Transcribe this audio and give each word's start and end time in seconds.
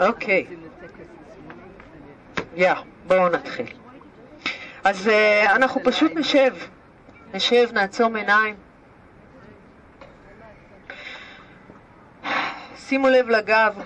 אוקיי. 0.00 0.46
יא, 2.54 2.74
בואו 3.06 3.28
נתחיל. 3.28 3.66
אז 4.84 5.06
uh, 5.06 5.50
אנחנו 5.50 5.80
פשוט 5.84 6.12
נשב. 6.14 6.54
נשב, 7.34 7.68
נעצום 7.72 8.16
עיניים. 8.16 8.56
שימו 12.76 13.08
לב 13.08 13.28
לגב, 13.28 13.78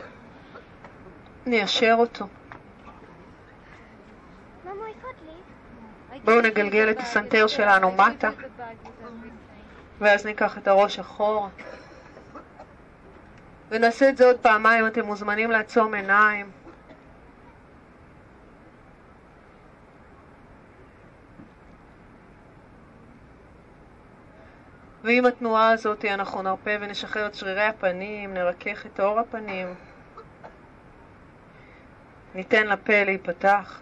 ניישר 1.46 1.94
אותו. 1.98 2.26
בואו 6.24 6.40
נגלגל 6.40 6.90
את 6.90 7.00
הסנטר 7.00 7.46
שלנו 7.46 7.92
מטה, 7.92 8.30
ואז 10.00 10.26
ניקח 10.26 10.58
את 10.58 10.68
הראש 10.68 10.98
אחורה. 10.98 11.48
ונעשה 13.74 14.08
את 14.08 14.16
זה 14.16 14.26
עוד 14.26 14.36
פעמיים, 14.38 14.86
אתם 14.86 15.04
מוזמנים 15.04 15.50
לעצום 15.50 15.94
עיניים. 15.94 16.50
ועם 25.04 25.26
התנועה 25.26 25.70
הזאת 25.70 26.04
אנחנו 26.04 26.42
נרפה 26.42 26.70
ונשחרר 26.80 27.26
את 27.26 27.34
שרירי 27.34 27.62
הפנים, 27.62 28.34
נרכך 28.34 28.86
את 28.86 29.00
עור 29.00 29.20
הפנים, 29.20 29.74
ניתן 32.34 32.66
לפה 32.66 33.04
להיפתח. 33.04 33.80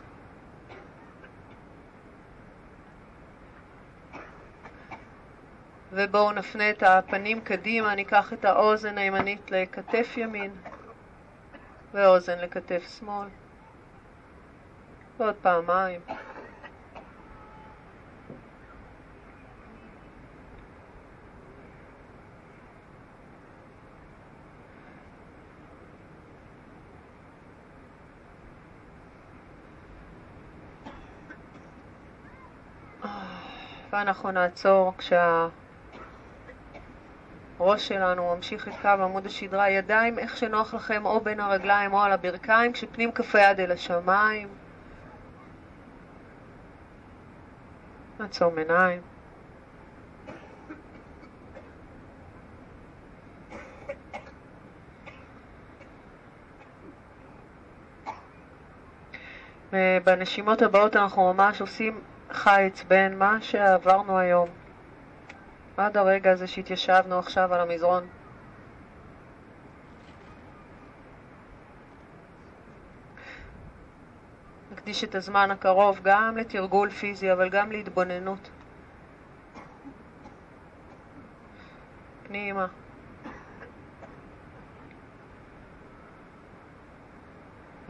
ובואו 5.94 6.32
נפנה 6.32 6.70
את 6.70 6.82
הפנים 6.82 7.40
קדימה, 7.40 7.94
ניקח 7.94 8.32
את 8.32 8.44
האוזן 8.44 8.98
הימנית 8.98 9.50
לכתף 9.50 10.14
ימין 10.16 10.50
ואוזן 11.94 12.38
לכתף 12.38 12.98
שמאל. 12.98 13.28
ועוד 15.18 15.34
פעמיים. 15.42 16.00
ואנחנו 33.92 34.30
נעצור 34.30 34.92
כשהראש 37.62 37.88
שלנו 37.88 38.34
ממשיך 38.36 38.68
את 38.68 38.72
קו 38.82 38.88
עמוד 38.88 39.26
השדרה, 39.26 39.70
ידיים 39.70 40.18
איך 40.18 40.36
שנוח 40.36 40.74
לכם 40.74 41.06
או 41.06 41.20
בין 41.20 41.40
הרגליים 41.40 41.92
או 41.92 42.02
על 42.02 42.12
הברכיים, 42.12 42.72
כשפנים 42.72 43.12
כף 43.12 43.34
היד 43.34 43.60
אל 43.60 43.72
השמיים. 43.72 44.48
נעצום 48.20 48.58
עיניים. 48.58 49.00
ובנשימות 59.72 60.62
הבאות 60.62 60.96
אנחנו 60.96 61.32
ממש 61.32 61.60
עושים 61.60 62.00
חיץ 62.32 62.82
בין 62.82 63.18
מה 63.18 63.38
שעברנו 63.40 64.18
היום 64.18 64.48
עד 65.76 65.96
הרגע 65.96 66.30
הזה 66.30 66.46
שהתיישבנו 66.46 67.18
עכשיו 67.18 67.54
על 67.54 67.60
המזרון. 67.60 68.06
נקדיש 74.72 75.04
את 75.04 75.14
הזמן 75.14 75.50
הקרוב 75.50 76.00
גם 76.02 76.36
לתרגול 76.36 76.90
פיזי, 76.90 77.32
אבל 77.32 77.48
גם 77.48 77.72
להתבוננות. 77.72 78.50
פנימה. 82.26 82.66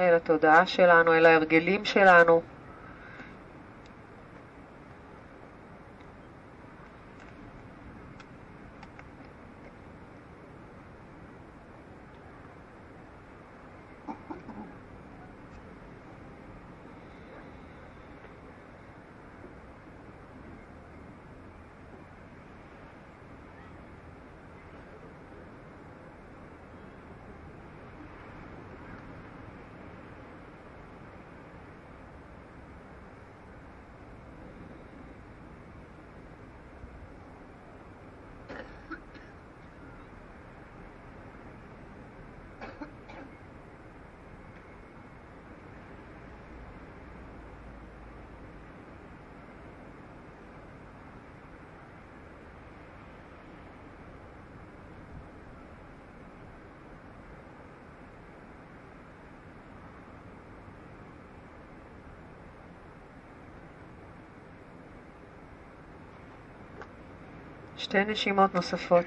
אל 0.00 0.14
התודעה 0.14 0.66
שלנו, 0.66 1.14
אל 1.14 1.26
ההרגלים 1.26 1.84
שלנו. 1.84 2.42
שתי 67.92 68.04
נשימות 68.04 68.54
נוספות. 68.54 69.04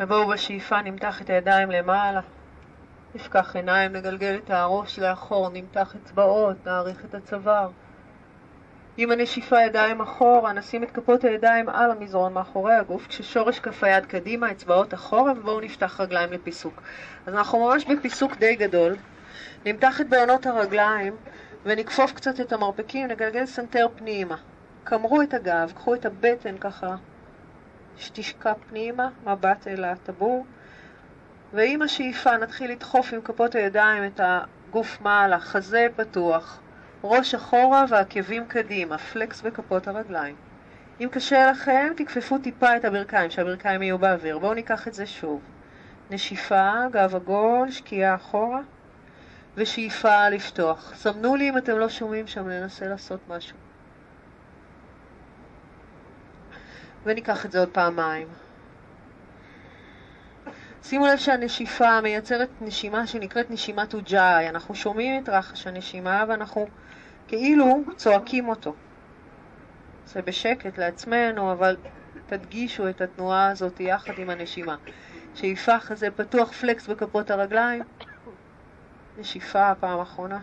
ובואו 0.00 0.28
בשאיפה 0.28 0.82
נמתח 0.82 1.22
את 1.22 1.30
הידיים 1.30 1.70
למעלה. 1.70 2.37
נפקח 3.18 3.56
עיניים, 3.56 3.92
נגלגל 3.92 4.38
את 4.44 4.50
הראש 4.50 4.98
לאחור, 4.98 5.48
נמתח 5.48 5.94
אצבעות, 5.96 6.56
נאריך 6.66 7.04
את 7.04 7.14
הצוואר. 7.14 7.70
עם 8.96 9.10
הנשיפה 9.10 9.60
ידיים 9.60 10.00
אחורה, 10.00 10.52
נשים 10.52 10.82
את 10.82 10.90
כפות 10.90 11.24
הידיים 11.24 11.68
על 11.68 11.90
המזרון 11.90 12.32
מאחורי 12.32 12.74
הגוף, 12.74 13.06
כששורש 13.06 13.60
כף 13.60 13.84
היד 13.84 14.06
קדימה, 14.06 14.50
אצבעות 14.50 14.94
אחורה, 14.94 15.32
ובואו 15.32 15.60
נפתח 15.60 16.00
רגליים 16.00 16.32
לפיסוק. 16.32 16.82
אז 17.26 17.34
אנחנו 17.34 17.58
ממש 17.68 17.84
בפיסוק 17.84 18.36
די 18.36 18.56
גדול. 18.56 18.96
נמתח 19.66 20.00
את 20.00 20.08
בהונות 20.08 20.46
הרגליים 20.46 21.16
ונכפוף 21.64 22.12
קצת 22.12 22.40
את 22.40 22.52
המרפקים, 22.52 23.08
נגלגל 23.08 23.46
סנטר 23.46 23.86
פנימה. 23.96 24.36
קמרו 24.84 25.22
את 25.22 25.34
הגב, 25.34 25.72
קחו 25.74 25.94
את 25.94 26.06
הבטן 26.06 26.58
ככה, 26.58 26.96
שתשקע 27.96 28.52
פנימה, 28.68 29.08
מבט 29.24 29.68
אל 29.68 29.84
הטבור. 29.84 30.46
ועם 31.52 31.82
השאיפה 31.82 32.36
נתחיל 32.36 32.70
לדחוף 32.70 33.12
עם 33.12 33.20
כפות 33.20 33.54
הידיים 33.54 34.06
את 34.06 34.20
הגוף 34.24 35.00
מעלה, 35.00 35.40
חזה 35.40 35.86
פתוח, 35.96 36.60
ראש 37.04 37.34
אחורה 37.34 37.84
ועקבים 37.88 38.46
קדימה, 38.46 38.98
פלקס 38.98 39.42
בכפות 39.42 39.88
הרגליים. 39.88 40.36
אם 41.00 41.08
קשה 41.12 41.50
לכם, 41.50 41.92
תכפפו 41.96 42.38
טיפה 42.38 42.76
את 42.76 42.84
הברכיים, 42.84 43.30
שהברכיים 43.30 43.82
יהיו 43.82 43.98
באוויר. 43.98 44.38
בואו 44.38 44.54
ניקח 44.54 44.88
את 44.88 44.94
זה 44.94 45.06
שוב. 45.06 45.40
נשיפה, 46.10 46.72
גב 46.92 47.14
עגול, 47.14 47.70
שקיעה 47.70 48.14
אחורה, 48.14 48.60
ושאיפה 49.56 50.28
לפתוח. 50.28 50.92
סמנו 50.94 51.36
לי 51.36 51.48
אם 51.48 51.58
אתם 51.58 51.78
לא 51.78 51.88
שומעים 51.88 52.26
שם, 52.26 52.48
ננסה 52.48 52.86
לעשות 52.86 53.20
משהו. 53.28 53.56
וניקח 57.04 57.46
את 57.46 57.52
זה 57.52 57.58
עוד 57.58 57.68
פעמיים. 57.68 58.28
שימו 60.88 61.06
לב 61.06 61.16
שהנשיפה 61.16 62.00
מייצרת 62.00 62.48
נשימה 62.60 63.06
שנקראת 63.06 63.50
נשימת 63.50 63.94
אוג'אי. 63.94 64.48
אנחנו 64.48 64.74
שומעים 64.74 65.22
את 65.22 65.28
רחש 65.28 65.66
הנשימה 65.66 66.24
ואנחנו 66.28 66.66
כאילו 67.26 67.82
צועקים 67.96 68.48
אותו. 68.48 68.74
זה 70.06 70.22
בשקט 70.22 70.78
לעצמנו, 70.78 71.52
אבל 71.52 71.76
תדגישו 72.26 72.88
את 72.88 73.00
התנועה 73.00 73.50
הזאת 73.50 73.80
יחד 73.80 74.12
עם 74.18 74.30
הנשימה. 74.30 74.76
שאיפה 75.34 75.78
חזה 75.78 76.10
פתוח 76.10 76.52
פלקס 76.52 76.88
בכפות 76.88 77.30
הרגליים. 77.30 77.82
נשיפה 79.18 79.74
פעם 79.80 80.00
אחרונה. 80.00 80.38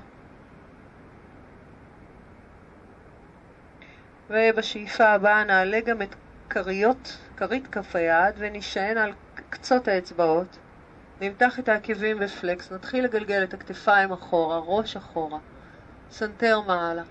ובשאיפה 4.30 5.06
הבאה 5.06 5.44
נעלה 5.44 5.80
גם 5.86 6.02
את 6.02 6.16
כריות, 6.50 7.18
כרית 7.38 7.68
כף 7.68 7.96
היד 7.96 8.36
ונשען 8.38 8.98
על 8.98 9.14
קצות 9.56 9.88
האצבעות. 9.88 10.58
נמתח 11.22 11.60
את 11.60 11.70
העקבים 11.70 12.20
בפלקס, 12.20 12.72
נתחיל 12.72 13.04
לגלגל 13.04 13.44
את 13.44 13.54
הכתפיים 13.54 14.12
אחורה, 14.12 14.60
ראש 14.66 14.96
אחורה, 14.96 15.40
סנטר 16.12 16.62
מעלה. 16.62 17.04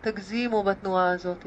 תגזימו 0.00 0.62
בתנועה 0.62 1.10
הזאת. 1.10 1.46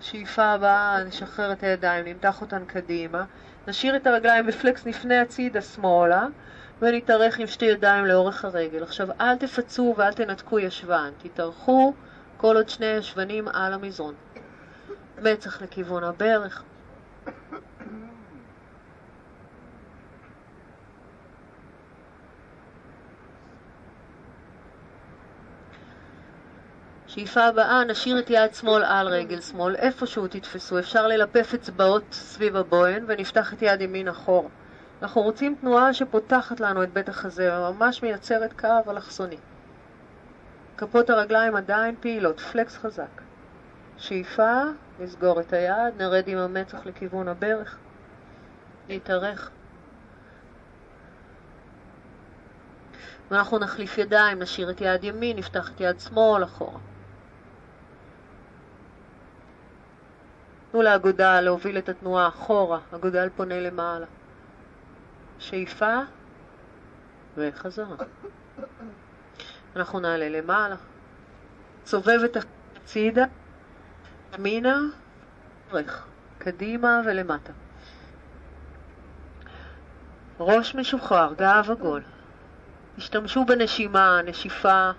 שאיפה 0.00 0.44
הבאה, 0.44 1.04
נשחרר 1.04 1.52
את 1.52 1.62
הידיים, 1.62 2.04
נמתח 2.04 2.40
אותן 2.40 2.64
קדימה, 2.64 3.24
נשאיר 3.68 3.96
את 3.96 4.06
הרגליים 4.06 4.46
בפלקס, 4.46 4.86
נפנה 4.86 5.22
הצידה 5.22 5.60
שמאלה, 5.60 6.26
ונתארך 6.82 7.38
עם 7.38 7.46
שתי 7.46 7.64
ידיים 7.64 8.04
לאורך 8.04 8.44
הרגל. 8.44 8.82
עכשיו, 8.82 9.08
אל 9.20 9.36
תפצו 9.36 9.94
ואל 9.96 10.12
תנתקו 10.12 10.58
ישבן, 10.58 11.10
תתארכו 11.18 11.94
כל 12.36 12.56
עוד 12.56 12.68
שני 12.68 12.86
ישבנים 12.86 13.48
על 13.48 13.72
המזרון. 13.72 14.14
מצח 15.22 15.62
לכיוון 15.62 16.04
הברך. 16.04 16.62
שאיפה 27.14 27.44
הבאה, 27.44 27.84
נשאיר 27.84 28.18
את 28.18 28.30
יד 28.30 28.54
שמאל 28.54 28.84
על 28.84 29.08
רגל 29.08 29.40
שמאל, 29.40 29.76
איפשהו 29.76 30.26
תתפסו, 30.26 30.78
אפשר 30.78 31.06
ללפף 31.06 31.54
אצבעות 31.54 32.04
סביב 32.12 32.56
הבוהן 32.56 33.04
ונפתח 33.08 33.52
את 33.52 33.62
יד 33.62 33.80
ימין 33.80 34.08
אחורה. 34.08 34.48
אנחנו 35.02 35.22
רוצים 35.22 35.56
תנועה 35.60 35.94
שפותחת 35.94 36.60
לנו 36.60 36.82
את 36.82 36.92
בית 36.92 37.08
החזה 37.08 37.58
וממש 37.58 38.02
מייצרת 38.02 38.52
קו 38.60 38.90
אלכסוני. 38.90 39.36
כפות 40.76 41.10
הרגליים 41.10 41.56
עדיין 41.56 41.94
פעילות, 42.00 42.40
פלקס 42.40 42.76
חזק. 42.76 43.20
שאיפה, 43.98 44.62
נסגור 45.02 45.40
את 45.40 45.52
היד, 45.52 45.94
נרד 45.98 46.24
עם 46.26 46.38
המצח 46.38 46.86
לכיוון 46.86 47.28
הברך, 47.28 47.78
נתארך. 48.88 49.50
ואנחנו 53.30 53.58
נחליף 53.58 53.98
ידיים, 53.98 54.38
נשאיר 54.38 54.70
את 54.70 54.80
יד 54.80 55.04
ימין, 55.04 55.36
נפתח 55.36 55.70
את 55.70 55.80
יד 55.80 56.00
שמאל 56.00 56.44
אחורה. 56.44 56.78
תנו 60.70 60.82
לאגודל 60.82 61.40
להוביל 61.40 61.78
את 61.78 61.88
התנועה 61.88 62.28
אחורה, 62.28 62.78
אגודל 62.94 63.28
פונה 63.36 63.60
למעלה. 63.60 64.06
שאיפה 65.38 65.98
וחזרה. 67.36 67.96
אנחנו 69.76 70.00
נעלה 70.00 70.28
למעלה. 70.28 70.76
סובב 71.86 72.20
את 72.24 72.36
הצידה, 72.36 73.24
ימינה, 74.38 74.80
ערך, 75.70 76.06
קדימה 76.38 77.00
ולמטה. 77.06 77.52
ראש 80.40 80.74
משוחרר, 80.74 81.34
גב 81.38 81.68
עגול. 81.70 82.02
השתמשו 82.98 83.44
בנשימה, 83.44 84.20
נשיפה, 84.24 84.90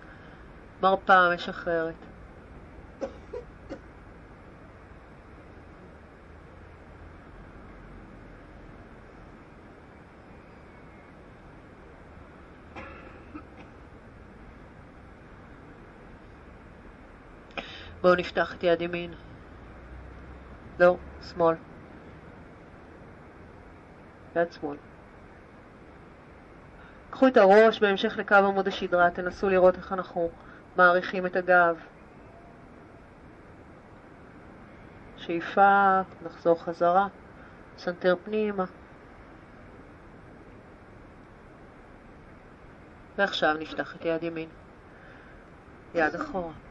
מרפאה 0.82 1.36
משחררת. 1.36 1.94
בואו 18.04 18.16
נפתח 18.16 18.56
את 18.56 18.64
יד 18.64 18.82
ימין. 18.82 19.14
לא, 20.80 20.98
שמאל. 21.22 21.56
יד 24.36 24.52
שמאל. 24.52 24.78
קחו 27.10 27.28
את 27.28 27.38
הראש 27.38 27.80
בהמשך 27.80 28.18
לקו 28.18 28.36
עמוד 28.36 28.68
השדרה, 28.68 29.12
תנסו 29.12 29.50
לראות 29.50 29.78
איך 29.78 29.94
אנחנו 29.94 30.30
מאריכים 30.76 31.26
את 31.26 31.36
הגב. 31.36 31.80
שאיפה, 35.18 36.02
נחזור 36.26 36.64
חזרה, 36.64 37.08
סנטר 37.78 38.16
פנימה. 38.24 38.66
ועכשיו 43.18 43.54
נפתח 43.60 43.96
את 43.96 44.06
יד 44.06 44.24
ימין. 44.24 44.50
יד 45.96 46.16
אחורה. 46.16 46.63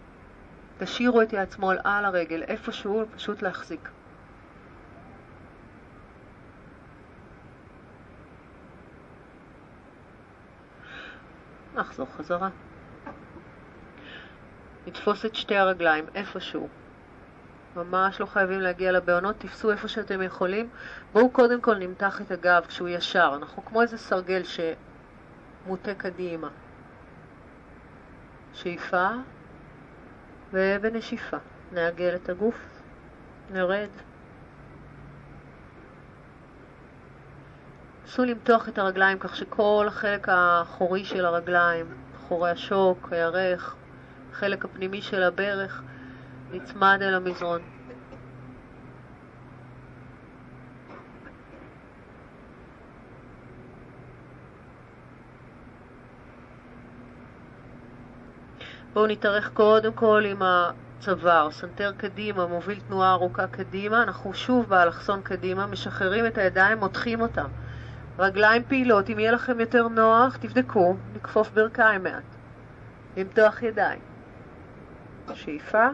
תשאירו 0.79 1.23
את 1.23 1.33
יד 1.33 1.53
שמאל 1.53 1.79
על 1.85 2.05
הרגל, 2.05 2.43
איפשהו, 2.43 3.05
פשוט 3.17 3.43
להחזיק. 3.43 3.89
נחזור 11.75 12.07
חזרה. 12.17 12.49
נתפוס 14.87 15.25
את 15.25 15.35
שתי 15.35 15.57
הרגליים 15.57 16.05
איפשהו. 16.15 16.69
ממש 17.77 18.21
לא 18.21 18.27
חייבים 18.27 18.61
להגיע 18.61 18.93
לבעונות, 18.93 19.37
תפסו 19.39 19.71
איפה 19.71 19.89
שאתם 19.89 20.23
יכולים. 20.23 20.69
בואו 21.13 21.31
קודם 21.31 21.61
כל 21.61 21.75
נמתח 21.75 22.21
את 22.21 22.31
הגב 22.31 22.65
כשהוא 22.69 22.89
ישר. 22.89 23.33
אנחנו 23.37 23.65
כמו 23.65 23.83
איזה 23.83 23.99
סרגל 23.99 24.43
שמוטה 24.45 25.95
קדימה. 25.95 26.49
שאיפה 28.55 29.09
ובנשיפה 30.53 31.37
נעגל 31.73 32.15
את 32.15 32.29
הגוף, 32.29 32.59
נרד. 33.51 33.89
נסו 38.05 38.25
למתוח 38.25 38.69
את 38.69 38.79
הרגליים 38.79 39.19
כך 39.19 39.37
שכל 39.37 39.85
החלק 39.89 40.29
האחורי 40.29 41.05
של 41.05 41.25
הרגליים, 41.25 41.87
אחורי 42.17 42.51
השוק, 42.51 43.13
הירך, 43.13 43.77
החלק 44.33 44.65
הפנימי 44.65 45.03
של 45.03 45.23
הברך, 45.23 45.83
נצמד 46.51 46.99
אל 47.03 47.15
המזרון. 47.15 47.63
בואו 58.93 59.07
נתארך 59.07 59.51
קודם 59.55 59.93
כל 59.93 60.23
עם 60.27 60.43
הצוואר, 60.43 61.51
סנטר 61.51 61.93
קדימה, 61.97 62.47
מוביל 62.47 62.81
תנועה 62.81 63.13
ארוכה 63.13 63.47
קדימה, 63.47 64.03
אנחנו 64.03 64.35
שוב 64.35 64.69
באלכסון 64.69 65.23
קדימה, 65.23 65.67
משחררים 65.67 66.27
את 66.27 66.39
הידיים, 66.39 66.79
מותחים 66.79 67.21
אותם. 67.21 67.47
רגליים 68.19 68.63
פעילות, 68.69 69.11
אם 69.11 69.19
יהיה 69.19 69.33
לכם 69.33 69.61
יותר 69.61 69.89
נוח, 69.89 70.37
תבדקו, 70.37 70.97
נכפוף 71.15 71.51
ברכיים 71.51 72.03
מעט. 72.03 72.23
למתוח 73.17 73.63
ידיים. 73.63 74.01
שאיפה. 75.35 75.89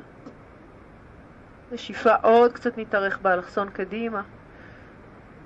בשאיפה 1.73 2.15
עוד 2.15 2.53
קצת 2.53 2.79
נתארך 2.79 3.19
באלכסון 3.19 3.71
קדימה. 3.71 4.23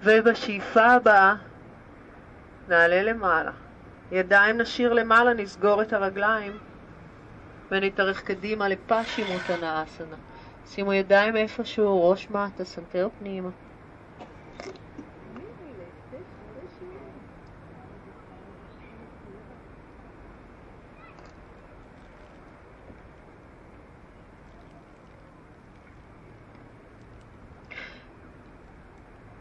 ובשאיפה 0.03 0.85
הבאה 0.85 1.35
נעלה 2.69 3.03
למעלה. 3.03 3.51
ידיים 4.13 4.61
נשאיר 4.61 4.93
למעלה, 4.93 5.35
נסגור 5.35 5.83
את 5.83 5.93
הרגליים. 5.93 6.72
ונתארך 7.73 8.23
קדימה 8.23 8.69
לפשצ'ימוטאנאסנה. 8.69 10.17
שימו 10.67 10.93
ידיים 10.93 11.37
איפשהו, 11.37 12.11
ראש 12.11 12.31
מטה, 12.31 12.64
סנטר 12.64 13.09
פנימה. 13.19 13.50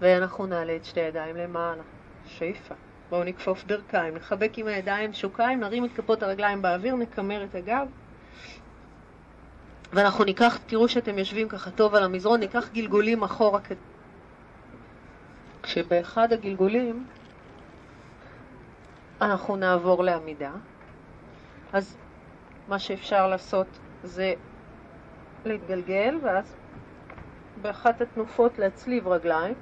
ואנחנו 0.02 0.46
נעלה 0.46 0.76
את 0.76 0.86
שתי 0.86 1.00
ידיים 1.00 1.36
למעלה. 1.36 1.84
שאיפה. 2.26 2.76
בואו 3.10 3.24
נכפוף 3.24 3.64
ברכיים, 3.64 4.16
נחבק 4.16 4.52
עם 4.58 4.68
הידיים 4.68 5.14
שוקיים, 5.14 5.60
נרים 5.60 5.86
את 5.86 5.94
כפות 5.96 6.24
הרגליים 6.24 6.62
באוויר, 6.62 6.96
נקמר 6.96 7.44
את 7.44 7.56
הגב. 7.56 7.88
ואנחנו 9.94 10.24
ניקח, 10.24 10.58
תראו 10.66 10.88
שאתם 10.88 11.18
יושבים 11.18 11.50
ככה 11.50 11.72
טוב 11.72 11.96
על 11.96 12.04
המזרון, 12.04 12.40
ניקח 12.40 12.70
גלגולים 12.74 13.24
אחורה. 13.24 13.60
כשבאחד 15.64 16.34
הגלגולים 16.34 17.08
אנחנו 19.22 19.56
נעבור 19.56 20.04
לעמידה, 20.04 20.52
אז 21.74 21.98
מה 22.68 22.80
שאפשר 22.80 23.28
לעשות 23.28 23.68
זה 24.04 24.34
להתגלגל, 25.46 26.20
ואז 26.24 26.56
באחת 27.62 28.02
התנופות 28.02 28.60
להצליב 28.60 29.08
רגליים 29.08 29.54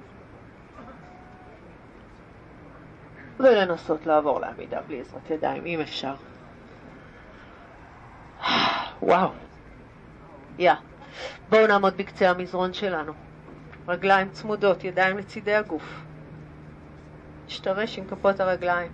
ולנסות 3.40 4.06
לעבור 4.06 4.40
לעמידה 4.40 4.82
בלי 4.82 5.02
עזרת 5.02 5.30
ידיים, 5.30 5.66
אם 5.66 5.82
אפשר. 5.82 6.16
וואו. 9.02 9.30
יא. 10.58 10.74
בואו 11.50 11.68
נעמוד 11.68 11.98
בקצה 11.98 12.30
המזרון 12.30 12.74
שלנו. 12.74 13.14
רגליים 13.88 14.30
צמודות, 14.30 14.84
ידיים 14.84 15.18
לצידי 15.18 15.56
הגוף. 15.56 16.04
נשתרש 17.48 18.00
עם 18.00 18.06
כפות 18.06 18.40
הרגליים. 18.40 18.92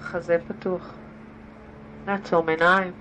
חזה 0.00 0.36
פתוח. 0.48 0.94
נעצום 2.06 2.48
עיניים. 2.48 2.92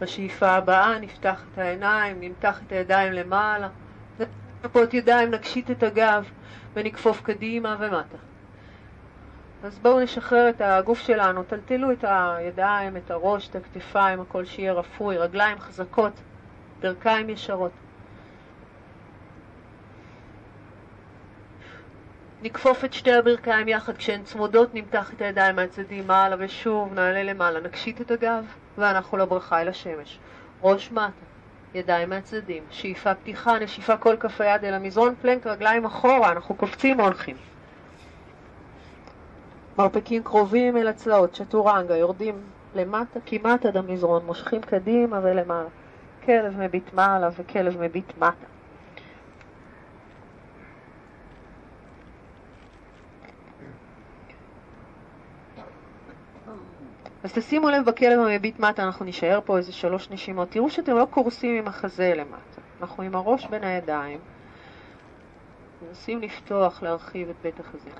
בשאיפה 0.00 0.48
הבאה 0.48 0.98
נפתח 0.98 1.42
את 1.52 1.58
העיניים, 1.58 2.20
נמתח 2.20 2.60
את 2.66 2.72
הידיים 2.72 3.12
למעלה, 3.12 3.68
כפות 4.62 4.94
ידיים, 4.94 5.30
נקשיט 5.30 5.70
את 5.70 5.82
הגב 5.82 6.30
ונכפוף 6.74 7.22
קדימה 7.22 7.76
ומטה. 7.80 8.16
אז 9.64 9.78
בואו 9.78 10.00
נשחרר 10.00 10.48
את 10.48 10.60
הגוף 10.60 11.00
שלנו, 11.00 11.42
טלטלו 11.42 11.92
את 11.92 12.04
הידיים, 12.08 12.96
את 12.96 13.10
הראש, 13.10 13.48
את 13.48 13.56
הכתפיים, 13.56 14.20
הכל 14.20 14.44
שיהיה 14.44 14.72
רפוי, 14.72 15.18
רגליים 15.18 15.58
חזקות, 15.58 16.12
ברכיים 16.80 17.30
ישרות. 17.30 17.72
נכפוף 22.44 22.84
את 22.84 22.92
שתי 22.92 23.12
הברכיים 23.12 23.68
יחד 23.68 23.96
כשהן 23.96 24.22
צמודות, 24.22 24.74
נמתח 24.74 25.12
את 25.14 25.22
הידיים 25.22 25.56
מהצדדים 25.56 26.06
מעלה 26.06 26.36
ושוב 26.38 26.94
נעלה 26.94 27.22
למעלה, 27.22 27.60
נקשיט 27.60 28.00
את 28.00 28.10
הגב 28.10 28.44
ואנחנו 28.78 29.18
לברכה 29.18 29.60
אל 29.62 29.68
השמש. 29.68 30.18
ראש 30.62 30.92
מטה, 30.92 31.10
ידיים 31.74 32.10
מהצדדים, 32.10 32.62
שאיפה 32.70 33.14
פתיחה, 33.14 33.58
נשיפה 33.58 33.96
כל 33.96 34.16
כף 34.16 34.40
היד 34.40 34.64
אל 34.64 34.74
המזרון, 34.74 35.14
פלנק 35.22 35.46
רגליים 35.46 35.84
אחורה, 35.84 36.32
אנחנו 36.32 36.54
קופצים 36.54 37.00
הולכים. 37.00 37.36
מרפקים 39.78 40.22
קרובים 40.22 40.76
אל 40.76 40.88
הצלעות, 40.88 41.32
צ'טורנגה, 41.32 41.96
יורדים 41.96 42.34
למטה, 42.74 43.20
כמעט 43.26 43.66
עד 43.66 43.76
המזרון, 43.76 44.26
מושכים 44.26 44.60
קדימה 44.60 45.20
ולמעלה. 45.22 45.68
כלב 46.24 46.58
מביט 46.58 46.92
מעלה 46.92 47.28
וכלב 47.36 47.80
מביט 47.80 48.12
מטה. 48.16 48.53
אז 57.24 57.32
תשימו 57.32 57.70
לב 57.70 57.84
בכלב 57.84 58.18
המביט 58.20 58.58
מטה, 58.58 58.82
אנחנו 58.84 59.04
נישאר 59.04 59.40
פה 59.44 59.58
איזה 59.58 59.72
שלוש 59.72 60.10
נשימות. 60.10 60.50
תראו 60.50 60.70
שאתם 60.70 60.96
לא 60.96 61.06
קורסים 61.10 61.58
עם 61.58 61.68
החזה 61.68 62.14
למטה. 62.16 62.60
אנחנו 62.80 63.02
עם 63.02 63.14
הראש 63.14 63.46
בין 63.46 63.64
הידיים. 63.64 64.18
מנסים 65.82 66.20
לפתוח, 66.20 66.82
להרחיב 66.82 67.28
את 67.28 67.36
בית 67.42 67.60
החזה. 67.60 67.90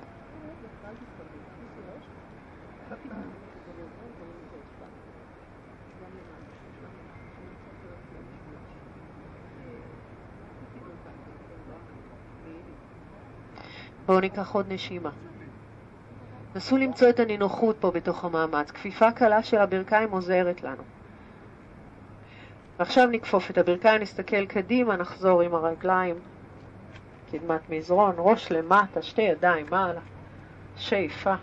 בואו 14.05 14.19
ניקח 14.19 14.51
עוד 14.51 14.65
נשימה. 14.73 15.11
נסו 16.55 16.77
למצוא 16.77 17.09
את 17.09 17.19
הנינוחות 17.19 17.77
פה 17.79 17.91
בתוך 17.91 18.25
המאמץ. 18.25 18.71
כפיפה 18.71 19.11
קלה 19.11 19.43
של 19.43 19.57
הברכיים 19.57 20.11
עוזרת 20.11 20.63
לנו. 20.63 20.83
ועכשיו 22.79 23.07
נכפוף 23.07 23.51
את 23.51 23.57
הברכיים, 23.57 24.01
נסתכל 24.01 24.45
קדימה, 24.45 24.95
נחזור 24.95 25.41
עם 25.41 25.55
הרגליים, 25.55 26.15
קדמת 27.31 27.69
מזרון, 27.69 28.15
ראש 28.17 28.51
למטה, 28.51 29.01
שתי 29.01 29.21
ידיים 29.21 29.65
מעלה, 29.69 29.99
שאיפה, 30.77 31.33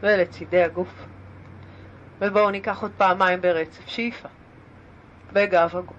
ולצידי 0.00 0.62
הגוף. 0.62 1.06
ובואו 2.18 2.50
ניקח 2.50 2.82
עוד 2.82 2.92
פעמיים 2.96 3.40
ברצף, 3.40 3.86
שאיפה, 3.86 4.28
בגב 5.32 5.76
הגוף, 5.76 5.96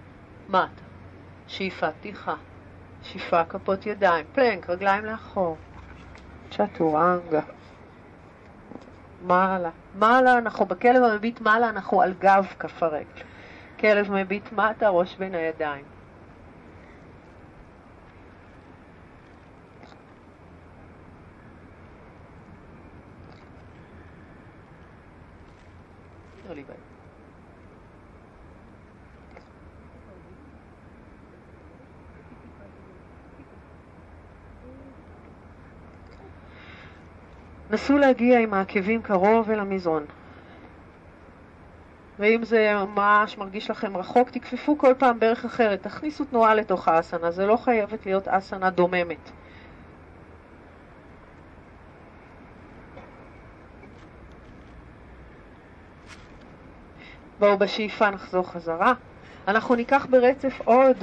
מטה, 0.50 0.84
שאיפה 1.48 1.91
פתיחה, 1.91 2.36
שאיפה 3.03 3.46
כפות 3.46 3.86
ידיים, 3.86 4.25
פלנק, 4.34 4.70
רגליים 4.70 5.06
לאחור, 5.06 5.58
צ'טורנגה. 6.51 7.41
מעלה. 9.22 9.70
מעלה, 9.96 10.38
אנחנו 10.38 10.66
בכלב 10.66 11.04
המביט 11.04 11.42
מעלה, 11.42 11.70
אנחנו 11.70 12.01
על 12.01 12.13
גב 12.20 12.46
כף 12.60 12.84
הרגל. 12.84 13.24
כלב 13.80 14.12
מביט 14.12 14.51
מטה, 14.51 14.90
ראש 14.90 15.16
בין 15.18 15.36
הידיים. 15.36 15.86
לא 26.50 26.56
לי 26.56 26.63
בעיה. 26.63 26.92
נסו 37.72 37.98
להגיע 37.98 38.40
עם 38.40 38.54
העקבים 38.54 39.01
קרוב 39.01 39.51
אל 39.51 39.60
המזרון. 39.60 40.06
ואם 42.20 42.44
זה 42.44 42.74
ממש 42.88 43.38
מרגיש 43.38 43.70
לכם 43.70 43.98
רחוק, 43.98 44.30
תכפפו 44.30 44.78
כל 44.78 44.94
פעם 44.98 45.20
ברך 45.20 45.46
אחרת, 45.46 45.84
תכניסו 45.84 46.25
תנועה 46.25 46.56
לתוך 46.56 46.88
האסנה, 46.88 47.32
זה 47.32 47.46
לא 47.46 47.58
חייבת 47.58 48.06
להיות 48.06 48.28
אסנה 48.28 48.70
דוממת. 48.70 49.32
בואו 57.40 57.58
בשאיפה 57.58 58.10
נחזור 58.10 58.51
חזרה. 58.51 58.94
אנחנו 59.48 59.75
ניקח 59.75 60.06
ברצף 60.10 60.62
עוד 60.66 60.98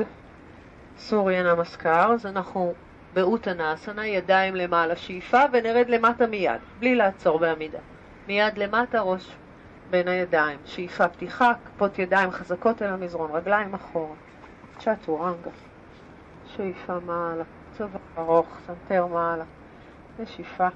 סוריה 0.99 1.55
נמסקר, 1.55 2.13
אז 2.13 2.27
אנחנו 2.27 2.75
באוטאנאסנה, 3.15 4.07
ידיים 4.07 4.55
למעלה 4.55 4.97
שאיפה, 4.97 5.41
ונרד 5.53 5.89
למטה 5.89 6.27
מיד, 6.27 6.61
בלי 6.79 6.95
לעצור 6.95 7.39
בעמידה. 7.39 7.79
מיד 8.27 8.59
למטה, 8.59 9.01
ראש 9.01 9.37
בין 9.91 10.09
הידיים. 10.09 10.59
שאיפה 10.65 11.09
פתיחה, 11.09 11.53
כפות 11.65 11.99
ידיים 11.99 12.31
חזקות 12.31 12.83
אל 12.83 12.89
המזרון, 12.89 13.31
רגליים 13.31 13.75
אחורה. 13.75 14.15
צ'טורנגה. 14.79 15.51
שאיפה 16.57 17.01
מעלה, 17.07 17.45
צוואר 17.71 17.99
ארוך, 18.19 18.59
סנטר 18.67 19.07
מעלה. 19.07 19.45
נשיפה. 20.19 20.69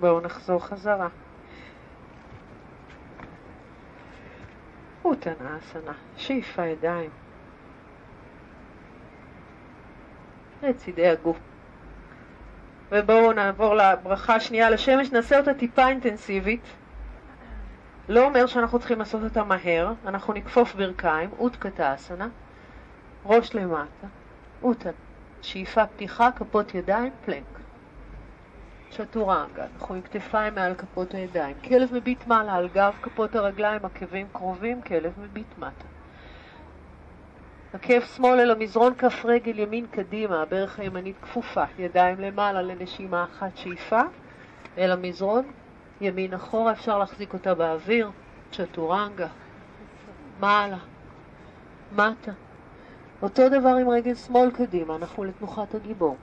בואו 0.00 0.20
נחזור 0.20 0.66
חזרה. 0.66 1.08
אותנה 5.04 5.58
אסנה, 5.58 5.92
שאיפה 6.16 6.66
ידיים. 6.66 7.10
לצידי 10.62 11.06
הגוף. 11.06 11.38
ובואו 12.90 13.32
נעבור 13.32 13.74
לברכה 13.74 14.34
השנייה 14.34 14.70
לשמש, 14.70 15.12
נעשה 15.12 15.38
אותה 15.38 15.54
טיפה 15.54 15.88
אינטנסיבית. 15.88 16.64
לא 18.08 18.24
אומר 18.24 18.46
שאנחנו 18.46 18.78
צריכים 18.78 18.98
לעשות 18.98 19.22
אותה 19.22 19.44
מהר, 19.44 19.92
אנחנו 20.04 20.32
נכפוף 20.32 20.74
ברכיים, 20.74 21.30
אותקתא 21.38 21.94
אסנה, 21.94 22.28
ראש 23.24 23.54
למטה, 23.54 24.06
אותן, 24.62 24.90
שאיפה 25.42 25.86
פתיחה, 25.86 26.28
כפות 26.36 26.74
ידיים, 26.74 27.12
פלנק. 27.24 27.59
צ'טורנגה, 28.90 29.66
אנחנו 29.74 29.94
עם 29.94 30.02
כתפיים 30.02 30.54
מעל 30.54 30.74
כפות 30.74 31.14
הידיים. 31.14 31.56
כלב 31.64 31.94
מביט 31.94 32.26
מעלה 32.26 32.54
על 32.54 32.68
גב 32.68 32.94
כפות 33.02 33.34
הרגליים, 33.34 33.84
עקבים 33.84 34.26
קרובים, 34.32 34.82
כלב 34.82 35.12
מביט 35.18 35.58
מטה. 35.58 35.84
עקב 37.72 38.00
שמאל 38.00 38.40
אל 38.40 38.50
המזרון, 38.50 38.94
כף 38.94 39.24
רגל 39.24 39.58
ימין 39.58 39.86
קדימה, 39.86 40.42
הברך 40.42 40.78
הימנית 40.78 41.16
כפופה, 41.22 41.64
ידיים 41.78 42.20
למעלה 42.20 42.62
לנשימה 42.62 43.24
אחת 43.24 43.56
שאיפה, 43.56 44.00
אל 44.78 44.92
המזרון, 44.92 45.50
ימין 46.00 46.34
אחורה, 46.34 46.72
אפשר 46.72 46.98
להחזיק 46.98 47.32
אותה 47.32 47.54
באוויר, 47.54 48.10
צ'טורנגה, 48.52 49.28
מעלה, 50.40 50.78
מטה. 51.92 52.32
אותו 53.22 53.48
דבר 53.48 53.74
עם 53.80 53.88
רגל 53.88 54.14
שמאל 54.14 54.50
קדימה, 54.50 54.96
אנחנו 54.96 55.24
לתנוחת 55.24 55.74
הגיבור. 55.74 56.16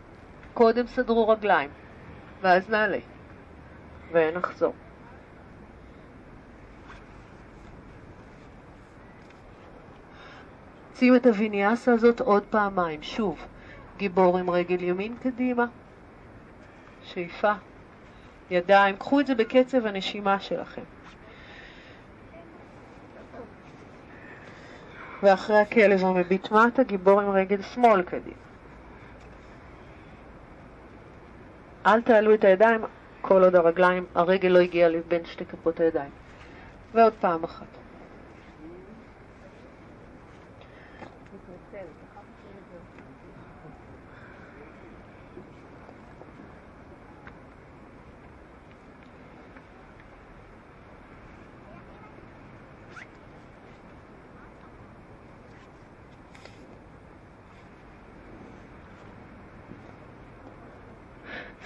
קודם 0.53 0.87
סדרו 0.87 1.27
רגליים, 1.27 1.69
ואז 2.41 2.69
נעלה, 2.69 2.99
ונחזור. 4.11 4.73
שים 10.95 11.15
את 11.15 11.25
הוויניאסה 11.25 11.93
הזאת 11.93 12.19
עוד 12.19 12.43
פעמיים, 12.49 13.03
שוב, 13.03 13.45
גיבור 13.97 14.37
עם 14.37 14.49
רגל 14.49 14.83
ימין 14.83 15.15
קדימה, 15.23 15.65
שאיפה, 17.03 17.53
ידיים, 18.49 18.95
קחו 18.95 19.19
את 19.19 19.27
זה 19.27 19.35
בקצב 19.35 19.85
הנשימה 19.85 20.39
שלכם. 20.39 20.81
ואחרי 25.23 25.57
הכלב 25.57 26.05
המביט 26.05 26.51
מטה, 26.51 26.83
גיבור 26.83 27.21
עם 27.21 27.29
רגל 27.29 27.61
שמאל 27.61 28.01
קדימה. 28.01 28.46
אל 31.87 32.01
תעלו 32.01 32.33
את 32.33 32.43
הידיים 32.43 32.81
כל 33.21 33.43
עוד 33.43 33.55
הרגליים, 33.55 34.05
הרגל 34.15 34.49
לא 34.49 34.59
הגיעה 34.59 34.89
לבין 34.89 35.25
שתי 35.25 35.45
כפות 35.45 35.79
הידיים. 35.79 36.11
ועוד 36.93 37.13
פעם 37.19 37.43
אחת. 37.43 37.67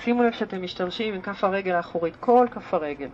שימו 0.04 0.24
לב 0.24 0.32
שאתם 0.32 0.64
משתמשים 0.64 1.14
עם 1.14 1.22
כף 1.22 1.44
הרגל 1.44 1.72
האחורית, 1.72 2.16
כל 2.16 2.48
כף 2.52 2.74
הרגל. 2.74 3.10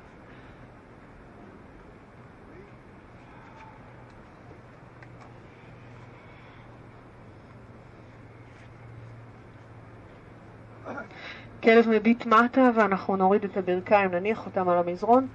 כלב 11.63 11.89
מביט 11.89 12.25
מטה 12.25 12.69
ואנחנו 12.75 13.15
נוריד 13.15 13.43
את 13.43 13.57
הברכיים, 13.57 14.11
נניח 14.11 14.45
אותם 14.45 14.69
על 14.69 14.77
המזרון, 14.77 15.27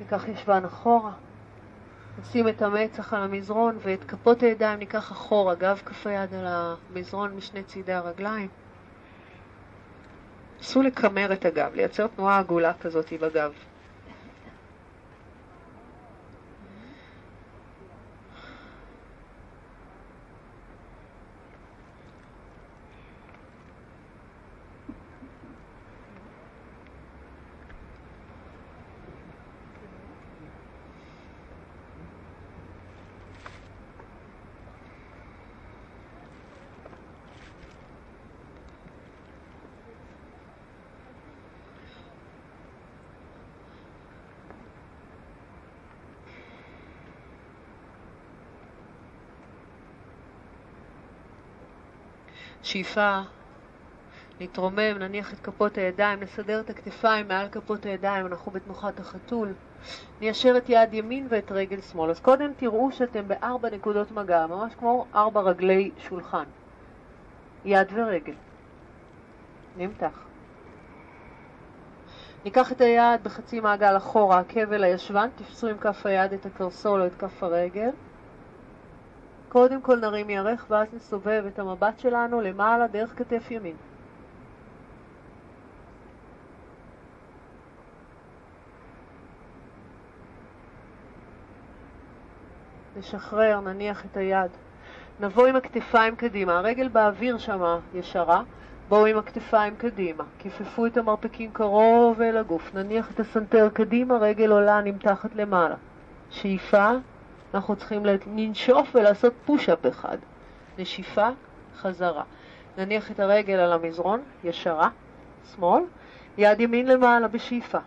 ניקח 0.00 0.28
ישבן 0.28 0.64
אחורה, 0.64 1.12
נשים 2.20 2.48
את 2.48 2.62
המצח 2.62 3.14
על 3.14 3.22
המזרון 3.22 3.76
ואת 3.82 4.04
כפות 4.04 4.42
הידיים 4.42 4.78
ניקח 4.78 5.12
אחורה, 5.12 5.54
גב 5.54 5.82
כף 5.84 6.06
היד 6.06 6.34
על 6.34 6.46
המזרון 6.46 7.36
משני 7.36 7.62
צידי 7.64 7.92
הרגליים. 7.92 8.65
נסו 10.60 10.82
לקמר 10.82 11.32
את 11.32 11.44
הגב, 11.44 11.74
לייצר 11.74 12.06
תנועה 12.06 12.38
עגולה 12.38 12.72
כזאת 12.74 13.12
בגב. 13.12 13.52
שאיפה, 52.66 53.20
נתרומם, 54.40 54.98
נניח 54.98 55.32
את 55.32 55.40
כפות 55.40 55.78
הידיים, 55.78 56.20
נסדר 56.20 56.60
את 56.60 56.70
הכתפיים 56.70 57.28
מעל 57.28 57.48
כפות 57.48 57.86
הידיים, 57.86 58.26
אנחנו 58.26 58.52
בתנוחת 58.52 59.00
החתול. 59.00 59.52
ניישר 60.20 60.56
את 60.56 60.68
יד 60.68 60.94
ימין 60.94 61.26
ואת 61.30 61.52
רגל 61.52 61.80
שמאל. 61.80 62.10
אז 62.10 62.20
קודם 62.20 62.52
תראו 62.56 62.92
שאתם 62.92 63.28
בארבע 63.28 63.70
נקודות 63.70 64.12
מגע, 64.12 64.46
ממש 64.46 64.74
כמו 64.74 65.06
ארבע 65.14 65.40
רגלי 65.40 65.90
שולחן. 65.98 66.44
יד 67.64 67.92
ורגל. 67.94 68.34
נמתח. 69.76 70.26
ניקח 72.44 72.72
את 72.72 72.80
היד 72.80 73.24
בחצי 73.24 73.60
מעגל 73.60 73.96
אחורה, 73.96 74.38
עקב 74.38 74.72
אל 74.72 74.84
הישבן, 74.84 75.28
תפסו 75.36 75.66
עם 75.68 75.78
כף 75.78 76.06
היד 76.06 76.32
את 76.32 76.46
הקרסול 76.46 77.00
או 77.00 77.06
את 77.06 77.14
כף 77.14 77.42
הרגל. 77.42 77.90
קודם 79.56 79.82
כל 79.82 79.96
נרים 79.96 80.30
ירך 80.30 80.66
ואז 80.70 80.86
נסובב 80.94 81.44
את 81.48 81.58
המבט 81.58 81.98
שלנו 81.98 82.40
למעלה 82.40 82.86
דרך 82.86 83.18
כתף 83.18 83.50
ימין. 83.50 83.76
נשחרר, 92.96 93.60
נניח 93.60 94.04
את 94.04 94.16
היד. 94.16 94.50
נבוא 95.20 95.46
עם 95.46 95.56
הכתפיים 95.56 96.16
קדימה, 96.16 96.58
הרגל 96.58 96.88
באוויר 96.88 97.38
שמה 97.38 97.78
ישרה, 97.94 98.42
בואו 98.88 99.06
עם 99.06 99.18
הכתפיים 99.18 99.76
קדימה, 99.76 100.24
כיפפו 100.38 100.86
את 100.86 100.96
המרפקים 100.96 101.50
קרוב 101.52 102.20
אל 102.20 102.36
הגוף, 102.36 102.74
נניח 102.74 103.10
את 103.10 103.20
הסנטר 103.20 103.68
קדימה, 103.68 104.16
רגל 104.16 104.50
עולה 104.50 104.80
נמתחת 104.80 105.34
למעלה. 105.34 105.76
שאיפה, 106.30 106.90
אנחנו 107.56 107.76
צריכים 107.76 108.06
לנשוף 108.26 108.88
ולעשות 108.94 109.32
פוש-אפ 109.44 109.86
אחד. 109.86 110.18
נשיפה, 110.78 111.28
חזרה. 111.76 112.22
נניח 112.78 113.10
את 113.10 113.20
הרגל 113.20 113.54
על 113.54 113.72
המזרון, 113.72 114.22
ישרה, 114.44 114.88
שמאל, 115.54 115.82
יד 116.38 116.60
ימין 116.60 116.86
למעלה 116.86 117.28
בשאיפה. 117.28 117.78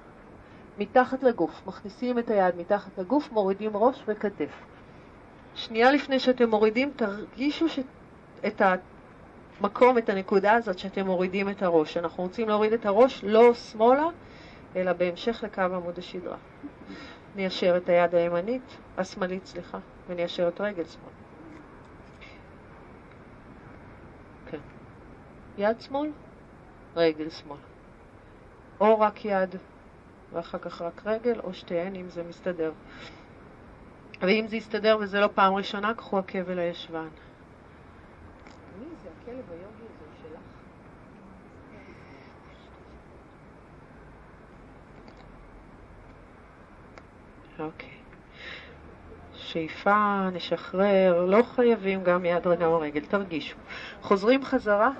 מתחת 0.77 1.23
לגוף, 1.23 1.62
מכניסים 1.67 2.19
את 2.19 2.29
היד 2.29 2.55
מתחת 2.58 2.97
לגוף, 2.97 3.32
מורידים 3.32 3.71
ראש 3.77 4.03
וכתף. 4.08 4.62
שנייה 5.55 5.91
לפני 5.91 6.19
שאתם 6.19 6.49
מורידים, 6.49 6.91
תרגישו 6.95 7.69
ש... 7.69 7.79
את 8.47 8.62
המקום, 9.62 9.97
את 9.97 10.10
הנקודה 10.10 10.53
הזאת 10.53 10.79
שאתם 10.79 11.05
מורידים 11.05 11.49
את 11.49 11.63
הראש. 11.63 11.97
אנחנו 11.97 12.23
רוצים 12.23 12.49
להוריד 12.49 12.73
את 12.73 12.86
הראש 12.86 13.23
לא 13.23 13.53
שמאלה, 13.53 14.08
אלא 14.75 14.93
בהמשך 14.93 15.43
לקו 15.43 15.62
עמוד 15.62 15.97
השדרה. 15.97 16.38
ניישר 17.36 17.78
את 17.78 17.89
היד 17.89 18.15
הימנית, 18.15 18.78
השמאלית, 18.98 19.46
סליחה, 19.46 19.80
וניישר 20.08 20.48
את 20.48 20.62
רגל 20.62 20.86
שמאל. 20.86 21.12
כן. 24.52 24.58
יד 25.58 25.82
שמאל, 25.82 26.12
רגל 26.96 27.30
שמאל. 27.30 27.58
או 28.80 29.00
רק 29.00 29.26
יד, 29.26 29.56
ואחר 30.34 30.58
כך 30.58 30.82
רק 30.82 31.02
רגל, 31.06 31.39
או 31.39 31.54
שתיהן, 31.54 31.96
אם 31.96 32.10
זה 32.10 32.24
מסתדר. 32.24 32.72
ואם 34.22 34.46
זה 34.48 34.56
יסתדר 34.56 34.98
וזה 35.02 35.20
לא 35.20 35.30
פעם 35.36 35.54
ראשונה, 35.54 35.94
קחו 35.94 36.18
עקב 36.18 36.50
אל 36.50 36.60
הישבן. 36.60 37.08
מי 38.80 38.86
זה 39.04 39.10
הכלב 39.22 39.52
היוגי 39.52 39.84
הזה 39.84 40.06
שלך? 40.22 40.42
אוקיי. 47.60 47.89
שאיפה, 49.34 50.30
נשחרר, 50.34 51.26
לא 51.26 51.43
חייבים 51.43 52.04
גם 52.04 52.26
יד 52.26 52.48
וגם 52.48 52.72
רגל, 52.72 53.06
תרגישו. 53.06 53.58
חוזרים 54.02 54.43
חזרה, 54.43 54.91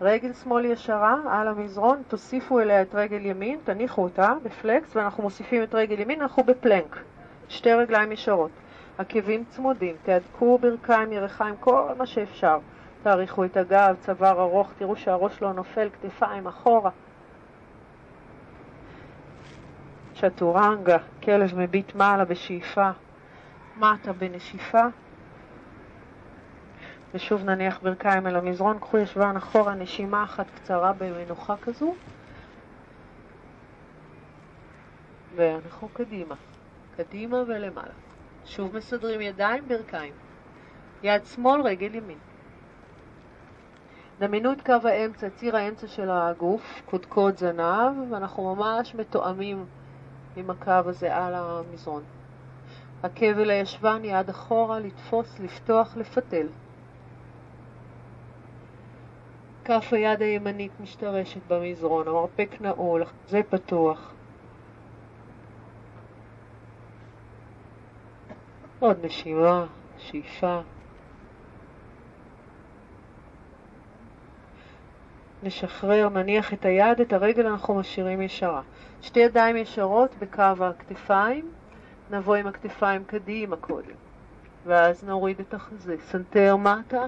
רגל 0.00 0.32
שמאל 0.32 0.64
ישרה 0.64 1.16
על 1.30 1.48
המזרון, 1.48 2.02
תוסיפו 2.08 2.60
אליה 2.60 2.82
את 2.82 2.94
רגל 2.94 3.26
ימין, 3.26 3.58
תניחו 3.64 4.02
אותה 4.02 4.32
בפלקס, 4.42 4.96
ואנחנו 4.96 5.22
מוסיפים 5.22 5.62
את 5.62 5.74
רגל 5.74 6.00
ימין, 6.00 6.20
אנחנו 6.20 6.42
בפלנק. 6.42 6.98
שתי 7.48 7.72
רגליים 7.72 8.12
ישרות. 8.12 8.50
עקבים 8.98 9.44
צמודים, 9.48 9.96
תהדקו 10.02 10.58
ברכיים, 10.58 11.12
ירחיים, 11.12 11.54
כל 11.60 11.88
מה 11.98 12.06
שאפשר. 12.06 12.58
תאריכו 13.02 13.44
את 13.44 13.56
הגב, 13.56 13.96
צוואר 14.00 14.40
ארוך, 14.40 14.72
תראו 14.78 14.96
שהראש 14.96 15.42
לא 15.42 15.52
נופל, 15.52 15.88
כתפיים 15.92 16.46
אחורה. 16.46 16.90
צ'טורנגה, 20.20 20.96
כלב 21.22 21.58
מביט 21.58 21.94
מעלה 21.94 22.24
בשאיפה, 22.24 22.90
מטה 23.76 24.12
בנשיפה. 24.12 24.82
ושוב 27.14 27.44
נניח 27.44 27.78
ברכיים 27.82 28.26
אל 28.26 28.36
המזרון, 28.36 28.78
קחו 28.78 28.98
ישבן 28.98 29.36
אחורה, 29.36 29.74
נשימה 29.74 30.24
אחת 30.24 30.46
קצרה 30.54 30.92
במנוחה 30.92 31.56
כזו. 31.56 31.94
ואנחנו 35.36 35.88
קדימה, 35.88 36.34
קדימה 36.96 37.36
ולמעלה. 37.36 37.94
שוב 38.44 38.76
מסדרים 38.76 39.20
ידיים, 39.20 39.68
ברכיים. 39.68 40.12
יד 41.02 41.24
שמאל, 41.24 41.60
רגל 41.60 41.94
ימין. 41.94 42.18
דמיינו 44.20 44.52
את 44.52 44.66
קו 44.66 44.88
האמצע, 44.88 45.30
ציר 45.30 45.56
האמצע 45.56 45.86
של 45.86 46.10
הגוף, 46.10 46.82
קודקוד 46.84 47.36
זנב, 47.36 48.12
ואנחנו 48.12 48.54
ממש 48.54 48.94
מתואמים 48.94 49.66
עם 50.38 50.50
הקו 50.50 50.88
הזה 50.90 51.16
על 51.16 51.34
המזרון. 51.34 52.02
הכבל 53.02 53.50
הישבן, 53.50 54.04
יד 54.04 54.28
אחורה, 54.28 54.80
לתפוס, 54.80 55.38
לפתוח, 55.40 55.96
לפתל. 55.96 56.46
כף 59.64 59.92
היד 59.92 60.22
הימנית 60.22 60.72
משתרשת 60.80 61.40
במזרון, 61.48 62.08
המרפק 62.08 62.56
נעול, 62.60 63.04
זה 63.28 63.40
פתוח. 63.50 64.12
עוד 68.78 69.04
נשימה, 69.04 69.66
שאיפה. 69.98 70.60
נשחרר, 75.42 76.08
נניח 76.08 76.52
את 76.52 76.64
היד, 76.64 77.00
את 77.00 77.12
הרגל 77.12 77.46
אנחנו 77.46 77.74
משאירים 77.74 78.20
ישרה. 78.22 78.62
שתי 79.02 79.20
ידיים 79.20 79.56
ישרות 79.56 80.14
בקו 80.18 80.42
הכתפיים, 80.42 81.50
נבוא 82.10 82.36
עם 82.36 82.46
הכתפיים 82.46 83.04
קדימה 83.04 83.56
קודם, 83.56 83.94
ואז 84.66 85.04
נוריד 85.04 85.40
את 85.40 85.54
החזה. 85.54 85.96
סנטר 86.00 86.56
מטה, 86.56 87.04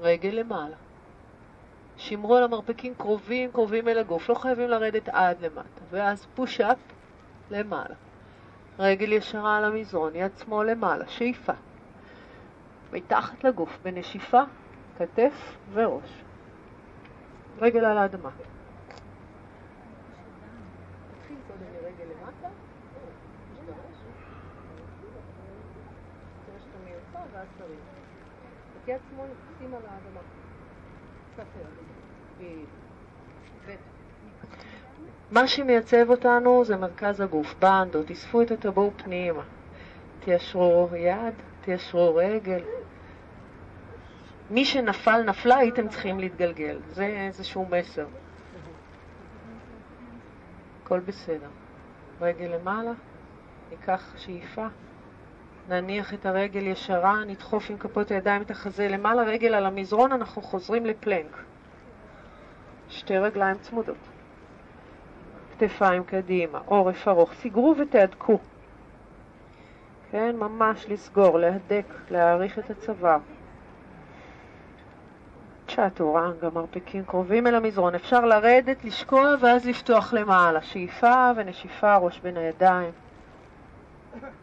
רגל 0.00 0.30
למעלה. 0.30 0.76
שמרו 1.96 2.36
על 2.36 2.42
המרפקים 2.42 2.94
קרובים, 2.94 3.50
קרובים 3.50 3.88
אל 3.88 3.98
הגוף, 3.98 4.28
לא 4.28 4.34
חייבים 4.34 4.68
לרדת 4.68 5.08
עד 5.08 5.40
למטה. 5.40 5.80
ואז 5.90 6.26
push-up 6.34 6.78
למעלה. 7.50 7.94
רגל 8.78 9.12
ישרה 9.12 9.56
על 9.56 9.64
המזרון, 9.64 10.16
יד 10.16 10.30
שמאל 10.44 10.70
למעלה, 10.70 11.08
שאיפה. 11.08 11.52
מתחת 12.92 13.44
לגוף, 13.44 13.78
בנשיפה, 13.82 14.42
כתף 14.98 15.56
וראש. 15.72 16.22
רגל 17.60 17.84
על 17.84 17.98
האדמה. 17.98 18.30
יד 28.86 29.00
שמאל 29.10 29.28
שים 29.58 29.74
על 29.74 29.82
האדמה. 29.86 30.20
מה 35.30 35.46
שמייצב 35.46 36.10
אותנו 36.10 36.64
זה 36.64 36.76
מרכז 36.76 37.20
הגוף, 37.20 37.54
בנדו, 37.54 38.02
תאספו 38.02 38.42
את 38.42 38.50
הטבור 38.50 38.92
פנימה, 38.96 39.42
תיישרו 40.20 40.88
יד, 40.96 41.34
תיישרו 41.60 42.14
רגל. 42.14 42.60
מי 44.50 44.64
שנפל 44.64 45.22
נפלה 45.22 45.56
הייתם 45.56 45.88
צריכים 45.88 46.20
להתגלגל, 46.20 46.78
זה 46.86 47.06
איזשהו 47.06 47.66
מסר. 47.66 48.06
הכל 50.82 51.00
בסדר. 51.00 51.48
רגל 52.20 52.46
למעלה, 52.46 52.92
ניקח 53.70 54.14
שאיפה, 54.16 54.66
נניח 55.68 56.14
את 56.14 56.26
הרגל 56.26 56.66
ישרה, 56.66 57.24
נדחוף 57.24 57.70
עם 57.70 57.78
כפות 57.78 58.10
הידיים 58.10 58.42
את 58.42 58.50
החזה 58.50 58.88
למעלה, 58.88 59.22
רגל 59.22 59.54
על 59.54 59.66
המזרון, 59.66 60.12
אנחנו 60.12 60.42
חוזרים 60.42 60.86
לפלנק. 60.86 61.42
שתי 62.88 63.18
רגליים 63.18 63.58
צמודות. 63.58 63.96
כתפיים 65.58 66.04
קדימה, 66.04 66.60
עורף 66.66 67.08
ארוך, 67.08 67.32
סגרו 67.32 67.74
ותהדקו. 67.78 68.38
כן, 70.10 70.36
ממש 70.36 70.86
לסגור, 70.88 71.38
להדק, 71.38 71.86
להעריך 72.10 72.58
את 72.58 72.70
הצוואר. 72.70 73.18
צ'אטורנגה, 75.68 76.50
מרפקים 76.50 77.04
קרובים 77.04 77.46
אל 77.46 77.54
המזרון. 77.54 77.94
אפשר 77.94 78.20
לרדת, 78.20 78.84
לשקוע 78.84 79.34
ואז 79.40 79.66
לפתוח 79.66 80.12
למעלה. 80.12 80.62
שאיפה 80.62 81.30
ונשיפה, 81.36 81.96
ראש 81.96 82.20
בין 82.20 82.36
הידיים. 82.36 82.90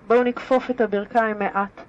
בואו 0.07 0.23
נכפוף 0.23 0.69
את 0.69 0.81
הברכיים 0.81 1.39
מעט 1.39 1.81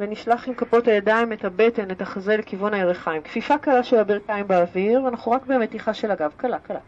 ונשלח 0.00 0.48
עם 0.48 0.54
כפות 0.54 0.88
הידיים 0.88 1.32
את 1.32 1.44
הבטן, 1.44 1.90
את 1.90 2.02
החזה 2.02 2.36
לכיוון 2.36 2.74
הירכיים. 2.74 3.22
כפיפה 3.22 3.58
קלה 3.58 3.82
של 3.82 3.98
הברכיים 3.98 4.48
באוויר, 4.48 5.04
ואנחנו 5.04 5.32
רק 5.32 5.46
במתיחה 5.46 5.94
של 5.94 6.10
הגב. 6.10 6.32
קלה, 6.36 6.58
קלה. 6.58 6.78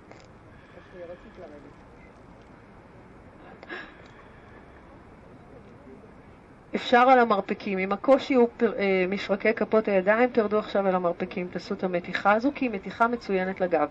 אפשר 6.75 6.99
על 6.99 7.19
המרפקים. 7.19 7.79
אם 7.79 7.93
הקושי 7.93 8.35
הוא 8.35 8.49
פר, 8.57 8.73
אה, 8.79 9.05
מפרקי 9.09 9.55
כפות 9.55 9.89
הידיים, 9.89 10.31
תרדו 10.31 10.59
עכשיו 10.59 10.87
על 10.87 10.95
המרפקים, 10.95 11.49
תעשו 11.49 11.75
את 11.75 11.85
המתיחה 11.85 12.33
הזו, 12.33 12.53
כי 12.55 12.65
היא 12.65 12.71
מתיחה 12.71 13.09
מצוינת 13.09 13.61
לגב. 13.61 13.89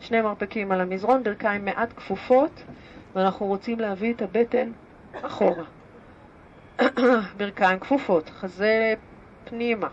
שני 0.00 0.20
מרפקים 0.20 0.72
על 0.72 0.80
המזרון, 0.80 1.22
ברכיים 1.22 1.64
מעט 1.64 1.92
כפופות, 1.96 2.62
ואנחנו 3.14 3.46
רוצים 3.46 3.80
להביא 3.80 4.14
את 4.14 4.22
הבטן 4.22 4.70
אחורה. 5.22 5.75
ברכיים 7.36 7.78
כפופות, 7.78 8.30
חזה 8.30 8.94
פנימה. 9.44 9.88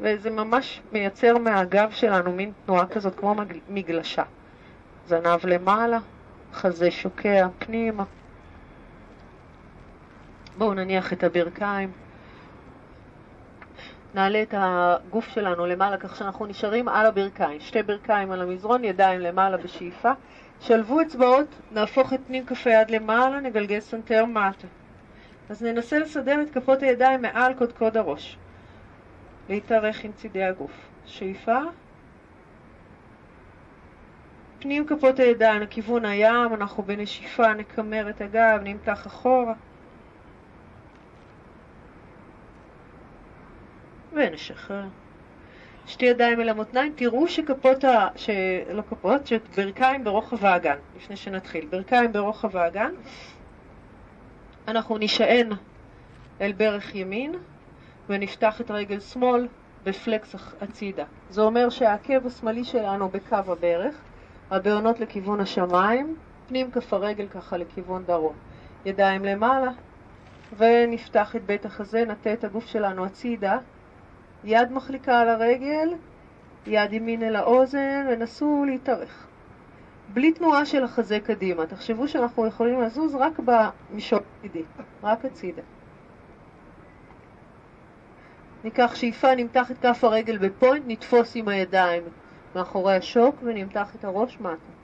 וזה 0.00 0.30
ממש 0.30 0.80
מייצר 0.92 1.38
מהגב 1.38 1.90
שלנו 1.90 2.32
מין 2.32 2.52
תנועה 2.66 2.86
כזאת 2.86 3.14
כמו 3.14 3.34
מגלשה. 3.68 4.22
זנב 5.06 5.46
למעלה, 5.46 5.98
חזה 6.52 6.90
שוקע 6.90 7.48
פנימה. 7.58 8.04
בואו 10.58 10.74
נניח 10.74 11.12
את 11.12 11.24
הברכיים. 11.24 11.92
נעלה 14.14 14.42
את 14.42 14.54
הגוף 14.58 15.28
שלנו 15.28 15.66
למעלה 15.66 15.96
כך 15.96 16.16
שאנחנו 16.16 16.46
נשארים 16.46 16.88
על 16.88 17.06
הברכיים. 17.06 17.60
שתי 17.60 17.82
ברכיים 17.82 18.32
על 18.32 18.42
המזרון, 18.42 18.84
ידיים 18.84 19.20
למעלה 19.20 19.56
בשאיפה. 19.56 20.10
שלבו 20.60 21.00
אצבעות, 21.00 21.46
נהפוך 21.72 22.12
את 22.12 22.20
פנים 22.26 22.46
כף 22.46 22.66
היד 22.66 22.90
למעלה, 22.90 23.40
נגלגל 23.40 23.80
סנטר 23.80 24.24
מטה. 24.24 24.66
אז 25.48 25.62
ננסה 25.62 25.98
לסדר 25.98 26.42
את 26.42 26.50
כפות 26.50 26.82
הידיים 26.82 27.22
מעל 27.22 27.54
קודקוד 27.54 27.96
הראש. 27.96 28.38
להתארך 29.48 30.04
עם 30.04 30.12
צידי 30.12 30.42
הגוף. 30.42 30.88
שאיפה. 31.04 31.58
פנים 34.58 34.86
כפות 34.86 35.18
הידיים 35.18 35.62
לכיוון 35.62 36.04
הים, 36.04 36.54
אנחנו 36.54 36.82
בנשיפה 36.82 37.54
נקמר 37.54 38.10
את 38.10 38.20
הגב, 38.20 38.60
נמתח 38.62 39.06
אחורה. 39.06 39.54
ונשחרר. 44.12 44.84
שתי 45.86 46.06
ידיים 46.06 46.40
אל 46.40 46.48
המותניים, 46.48 46.92
תראו 46.96 47.28
שכפות 47.28 47.84
ה... 47.84 48.08
ש... 48.16 48.30
לא 48.70 48.82
כפות, 48.90 49.26
שברכיים 49.26 50.04
ברוחב 50.04 50.44
האגן, 50.44 50.76
לפני 50.96 51.16
שנתחיל. 51.16 51.66
ברכיים 51.70 52.12
ברוחב 52.12 52.56
האגן. 52.56 52.90
אנחנו 54.68 54.98
נשען 54.98 55.52
אל 56.40 56.52
ברך 56.52 56.94
ימין 56.94 57.34
ונפתח 58.08 58.60
את 58.60 58.70
רגל 58.70 59.00
שמאל 59.00 59.48
בפלקס 59.84 60.34
הצידה. 60.60 61.04
זה 61.30 61.40
אומר 61.40 61.70
שהעקב 61.70 62.26
השמאלי 62.26 62.64
שלנו 62.64 63.08
בקו 63.08 63.36
הברך, 63.36 64.00
הבעונות 64.50 65.00
לכיוון 65.00 65.40
השמיים, 65.40 66.16
פנים 66.48 66.70
כף 66.70 66.92
הרגל 66.92 67.28
ככה 67.28 67.56
לכיוון 67.56 68.04
דרום. 68.04 68.34
ידיים 68.86 69.24
למעלה, 69.24 69.70
ונפתח 70.56 71.36
את 71.36 71.44
בית 71.44 71.66
החזה, 71.66 72.04
נטה 72.04 72.32
את 72.32 72.44
הגוף 72.44 72.66
שלנו 72.66 73.04
הצידה, 73.04 73.58
יד 74.44 74.72
מחליקה 74.72 75.20
על 75.20 75.28
הרגל, 75.28 75.94
יד 76.66 76.92
ימין 76.92 77.22
אל 77.22 77.36
האוזן, 77.36 78.06
ונסו 78.10 78.64
להתארך. 78.66 79.26
בלי 80.08 80.32
תנועה 80.32 80.66
של 80.66 80.84
החזה 80.84 81.20
קדימה. 81.20 81.66
תחשבו 81.66 82.08
שאנחנו 82.08 82.46
יכולים 82.46 82.80
לזוז 82.80 83.14
רק 83.14 83.32
במישור 83.38 84.18
הצידי, 84.38 84.62
רק 85.02 85.24
הצידה. 85.24 85.62
ניקח 88.64 88.94
שאיפה, 88.94 89.34
נמתח 89.34 89.70
את 89.70 89.78
כף 89.78 90.04
הרגל 90.04 90.38
בפוינט, 90.38 90.84
נתפוס 90.86 91.32
עם 91.36 91.48
הידיים 91.48 92.02
מאחורי 92.54 92.96
השוק 92.96 93.36
ונמתח 93.42 93.94
את 93.94 94.04
הראש 94.04 94.40
מטה. 94.40 94.76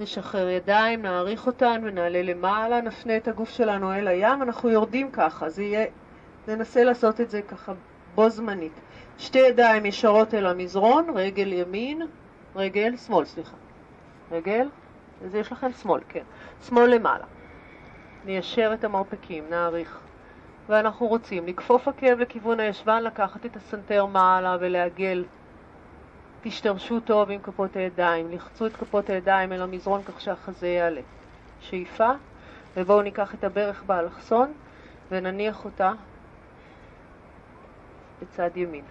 נשחרר 0.00 0.48
ידיים, 0.48 1.02
נעריך 1.02 1.46
אותן 1.46 1.80
ונעלה 1.84 2.22
למעלה, 2.22 2.80
נפנה 2.80 3.16
את 3.16 3.28
הגוף 3.28 3.50
שלנו 3.50 3.94
אל 3.94 4.08
הים, 4.08 4.42
אנחנו 4.42 4.70
יורדים 4.70 5.10
ככה, 5.10 5.48
זה 5.48 5.62
יהיה 5.62 5.86
ננסה 6.48 6.84
לעשות 6.84 7.20
את 7.20 7.30
זה 7.30 7.42
ככה 7.42 7.72
בו 8.14 8.30
זמנית. 8.30 8.72
שתי 9.18 9.38
ידיים 9.38 9.86
ישרות 9.86 10.34
אל 10.34 10.46
המזרון, 10.46 11.06
רגל 11.14 11.52
ימין, 11.52 12.02
רגל 12.56 12.96
שמאל, 12.96 13.24
סליחה. 13.24 13.56
רגל, 14.32 14.68
אז 15.24 15.34
יש 15.34 15.52
לכם 15.52 15.72
שמאל, 15.72 16.00
כן. 16.08 16.22
שמאל 16.68 16.94
למעלה. 16.94 17.24
ניישר 18.24 18.70
את 18.74 18.84
המרפקים, 18.84 19.44
נעריך. 19.50 20.00
ואנחנו 20.68 21.06
רוצים 21.06 21.46
לכפוף 21.46 21.88
עקב 21.88 22.18
לכיוון 22.18 22.60
הישבן, 22.60 23.02
לקחת 23.02 23.46
את 23.46 23.56
הסנטר 23.56 24.06
מעלה 24.06 24.56
ולעגל. 24.60 25.24
תשתרשו 26.42 27.00
טוב 27.00 27.30
עם 27.30 27.40
כפות 27.42 27.76
הידיים, 27.76 28.30
לחצו 28.30 28.66
את 28.66 28.76
כפות 28.76 29.10
הידיים 29.10 29.52
אל 29.52 29.62
המזרון 29.62 30.02
כך 30.02 30.20
שהחזה 30.20 30.68
יעלה. 30.68 31.00
שאיפה, 31.60 32.10
ובואו 32.76 33.02
ניקח 33.02 33.34
את 33.34 33.44
הברך 33.44 33.82
באלכסון 33.86 34.52
ונניח 35.10 35.64
אותה 35.64 35.92
בצד 38.22 38.50
ימין. 38.56 38.84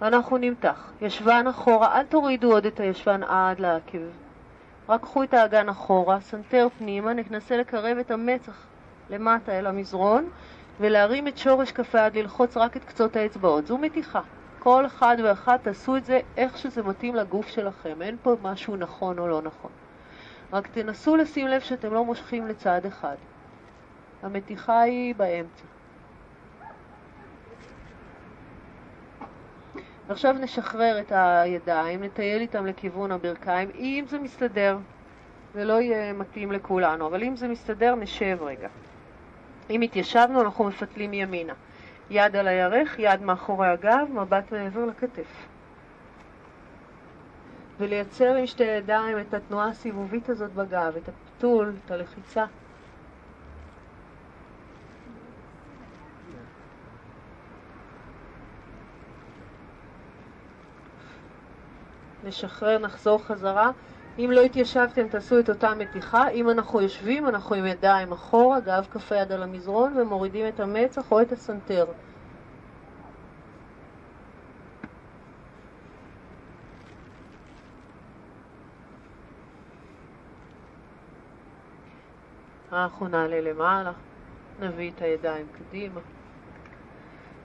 ואנחנו 0.00 0.38
נמתח. 0.38 0.92
ישבן 1.00 1.46
אחורה, 1.50 1.98
אל 1.98 2.04
תורידו 2.04 2.52
עוד 2.52 2.66
את 2.66 2.80
הישבן 2.80 3.22
עד 3.22 3.60
לעקב. 3.60 3.98
רק 4.88 5.00
קחו 5.00 5.22
את 5.22 5.34
האגן 5.34 5.68
אחורה, 5.68 6.20
סנטר 6.20 6.68
פנימה, 6.78 7.12
ננסה 7.12 7.56
לקרב 7.56 7.98
את 7.98 8.10
המצח 8.10 8.66
למטה 9.10 9.58
אל 9.58 9.66
המזרון 9.66 10.28
ולהרים 10.80 11.28
את 11.28 11.38
שורש 11.38 11.72
כף 11.72 11.94
היד, 11.94 12.16
ללחוץ 12.16 12.56
רק 12.56 12.76
את 12.76 12.84
קצות 12.84 13.16
האצבעות. 13.16 13.66
זו 13.66 13.78
מתיחה. 13.78 14.20
כל 14.58 14.86
אחד 14.86 15.16
ואחת 15.24 15.62
תעשו 15.62 15.96
את 15.96 16.04
זה 16.04 16.20
איך 16.36 16.58
שזה 16.58 16.82
מתאים 16.82 17.14
לגוף 17.14 17.48
שלכם. 17.48 18.02
אין 18.02 18.16
פה 18.22 18.36
משהו 18.42 18.76
נכון 18.76 19.18
או 19.18 19.28
לא 19.28 19.42
נכון. 19.42 19.70
רק 20.52 20.66
תנסו 20.66 21.16
לשים 21.16 21.46
לב 21.46 21.60
שאתם 21.60 21.94
לא 21.94 22.04
מושכים 22.04 22.46
לצד 22.46 22.86
אחד. 22.86 23.16
המתיחה 24.22 24.80
היא 24.80 25.14
באמצע. 25.14 25.75
ועכשיו 30.06 30.32
נשחרר 30.32 31.00
את 31.00 31.12
הידיים, 31.14 32.04
נטייל 32.04 32.40
איתם 32.40 32.66
לכיוון 32.66 33.12
הברכיים, 33.12 33.70
אם 33.74 34.04
זה 34.08 34.18
מסתדר. 34.18 34.78
זה 35.54 35.64
לא 35.64 35.80
יהיה 35.80 36.12
מתאים 36.12 36.52
לכולנו, 36.52 37.06
אבל 37.06 37.22
אם 37.22 37.36
זה 37.36 37.48
מסתדר, 37.48 37.94
נשב 37.94 38.38
רגע. 38.40 38.68
אם 39.70 39.80
התיישבנו, 39.80 40.40
אנחנו 40.40 40.64
מפתלים 40.64 41.14
ימינה. 41.14 41.52
יד 42.10 42.36
על 42.36 42.48
הירך, 42.48 42.98
יד 42.98 43.22
מאחורי 43.22 43.68
הגב, 43.68 44.06
מבט 44.12 44.52
מעבר 44.52 44.84
לכתף. 44.84 45.46
ולייצר 47.78 48.34
עם 48.34 48.46
שתי 48.46 48.64
ידיים 48.64 49.18
את 49.18 49.34
התנועה 49.34 49.68
הסיבובית 49.68 50.28
הזאת 50.28 50.52
בגב, 50.52 50.96
את 50.96 51.08
הפתול, 51.08 51.74
את 51.84 51.90
הלחיצה. 51.90 52.44
נשחרר, 62.26 62.78
נחזור 62.78 63.24
חזרה. 63.24 63.70
אם 64.18 64.30
לא 64.32 64.40
התיישבתם, 64.40 65.08
תעשו 65.08 65.38
את 65.38 65.48
אותה 65.50 65.74
מתיחה. 65.74 66.28
אם 66.28 66.50
אנחנו 66.50 66.80
יושבים, 66.80 67.28
אנחנו 67.28 67.54
עם 67.54 67.66
ידיים 67.66 68.12
אחורה, 68.12 68.60
גב 68.60 68.86
כף 68.90 69.12
היד 69.12 69.32
על 69.32 69.42
המזרון, 69.42 69.96
ומורידים 69.98 70.48
את 70.48 70.60
המצח 70.60 71.12
או 71.12 71.22
את 71.22 71.32
הסנטר. 71.32 71.86
אנחנו 82.72 83.08
נעלה 83.08 83.40
למעלה, 83.40 83.92
נביא 84.60 84.90
את 84.96 85.02
הידיים 85.02 85.46
קדימה. 85.52 86.00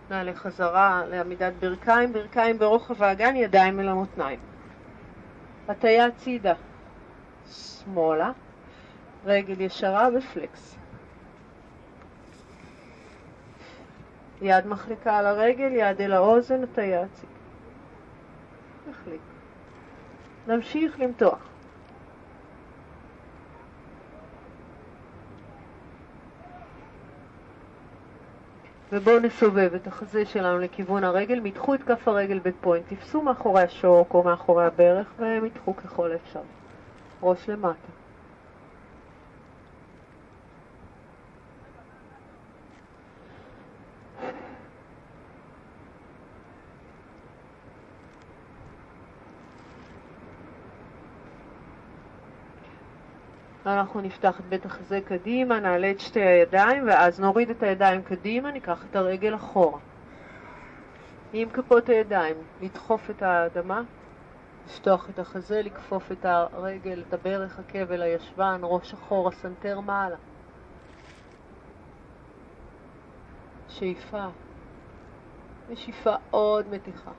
נעלה 0.09 0.33
חזרה 0.33 1.03
לעמידת 1.09 1.53
ברכיים, 1.59 2.13
ברכיים 2.13 2.59
ברוחב 2.59 3.03
האגן, 3.03 3.35
ידיים 3.35 3.79
אל 3.79 3.87
המותניים. 3.87 4.50
הטיה 5.71 6.05
הצידה, 6.05 6.53
שמאלה, 7.51 8.31
רגל 9.25 9.61
ישרה 9.61 10.07
ופלקס. 10.17 10.77
יד 14.41 14.67
מחליקה 14.67 15.17
על 15.17 15.25
הרגל, 15.25 15.71
יד 15.71 16.01
אל 16.01 16.13
האוזן, 16.13 16.63
הטיה 16.63 17.01
הצידה. 17.01 17.33
נחליק. 18.89 19.21
נמשיך 20.47 20.99
למתוח. 20.99 21.50
ובואו 28.91 29.19
נסובב 29.19 29.73
את 29.75 29.87
החזה 29.87 30.25
שלנו 30.25 30.59
לכיוון 30.59 31.03
הרגל, 31.03 31.39
מתחו 31.39 31.75
את 31.75 31.83
כף 31.83 32.07
הרגל 32.07 32.39
בפוינט, 32.39 32.85
תפסו 32.93 33.21
מאחורי 33.21 33.61
השוק 33.61 34.13
או 34.13 34.23
מאחורי 34.23 34.65
הברך 34.65 35.07
ומתחו 35.19 35.75
ככל 35.75 36.11
האפשר. 36.11 36.41
ראש 37.23 37.49
למטה. 37.49 38.00
ואנחנו 53.81 54.01
נפתח 54.01 54.39
את 54.39 54.45
בית 54.45 54.65
החזה 54.65 54.99
קדימה, 55.05 55.59
נעלה 55.59 55.91
את 55.91 55.99
שתי 55.99 56.21
הידיים, 56.21 56.87
ואז 56.87 57.19
נוריד 57.19 57.49
את 57.49 57.63
הידיים 57.63 58.03
קדימה, 58.03 58.51
ניקח 58.51 58.85
את 58.89 58.95
הרגל 58.95 59.35
אחורה. 59.35 59.79
עם 61.33 61.49
כפות 61.49 61.89
הידיים, 61.89 62.35
לדחוף 62.61 63.09
את 63.09 63.21
האדמה, 63.21 63.81
לפתוח 64.67 65.09
את 65.09 65.19
החזה, 65.19 65.61
לכפוף 65.61 66.11
את 66.11 66.25
הרגל, 66.25 67.03
את 67.07 67.13
הברך, 67.13 67.59
העקב 67.59 67.87
אל 67.87 68.01
הישבן, 68.01 68.59
ראש 68.63 68.93
אחורה, 68.93 69.31
סנטר 69.31 69.79
מעלה. 69.79 70.17
שאיפה. 73.69 74.25
ושאיפה 75.69 76.15
עוד 76.31 76.65
מתיחה. 76.69 77.11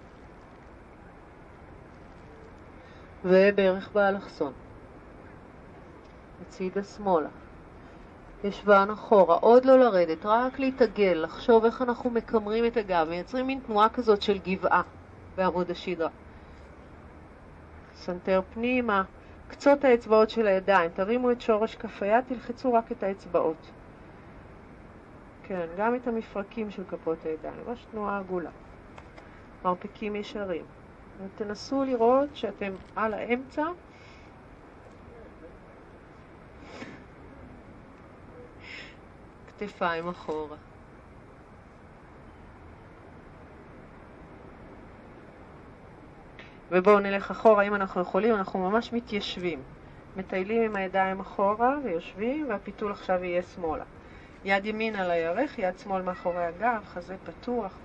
וברך 3.25 3.90
באלכסון. 3.92 4.53
הצידה 6.46 6.83
שמאלה. 6.83 7.28
ישבן 8.44 8.88
אחורה, 8.92 9.37
עוד 9.37 9.64
לא 9.64 9.78
לרדת, 9.78 10.26
רק 10.26 10.59
להתעגל, 10.59 11.20
לחשוב 11.24 11.64
איך 11.64 11.83
אנחנו 11.83 12.11
מקמרים 12.11 12.66
את 12.66 12.76
הגב, 12.76 13.07
מייצרים 13.11 13.46
מין 13.46 13.61
תנועה 13.66 13.88
כזאת 13.88 14.22
של 14.22 14.38
גבעה 14.38 14.83
בעמוד 15.37 15.70
השדרה. 15.70 16.09
סנטר 17.94 18.40
פנימה, 18.55 19.02
קצות 19.48 19.85
האצבעות 19.85 20.31
של 20.31 20.46
הידיים, 20.46 20.90
תרימו 20.90 21.31
את 21.31 21.40
שורש 21.40 21.74
כף 21.74 22.02
היד, 22.02 22.24
תלחצו 22.28 22.72
רק 22.72 22.92
את 22.92 23.02
האצבעות. 23.02 23.70
כן, 25.42 25.66
גם 25.78 25.94
את 25.94 26.07
המפרקים 26.07 26.70
של 26.70 26.83
כפות 26.88 27.24
הידיים, 27.24 27.55
ממש 27.66 27.87
תנועה 27.90 28.18
עגולה. 28.18 28.50
מרפקים 29.64 30.16
ישרים. 30.16 30.64
ותנסו 31.24 31.85
לראות 31.85 32.37
שאתם 32.37 32.72
על 32.96 33.14
האמצע 33.14 33.64
כתפיים 39.66 40.09
אחורה. 40.09 40.57
ובואו 46.70 46.98
נלך 46.98 47.31
אחורה, 47.31 47.62
אם 47.62 47.75
אנחנו 47.75 48.01
יכולים, 48.01 48.35
אנחנו 48.35 48.70
ממש 48.70 48.92
מתיישבים. 48.92 49.62
מטיילים 50.16 50.62
עם 50.62 50.77
הידיים 50.77 51.20
אחורה 51.20 51.77
ויושבים, 51.85 52.46
והפיתול 52.48 52.92
עכשיו 52.92 53.25
יהיה 53.25 53.42
שמאלה. 53.42 53.85
יד 54.44 54.66
ימין 54.66 54.96
על 54.96 55.11
הירך, 55.11 55.59
יד 55.59 55.79
שמאל 55.79 56.03
מאחורי 56.03 56.44
הגב, 56.44 56.83
חזה 56.85 57.16
פתוח. 57.25 57.79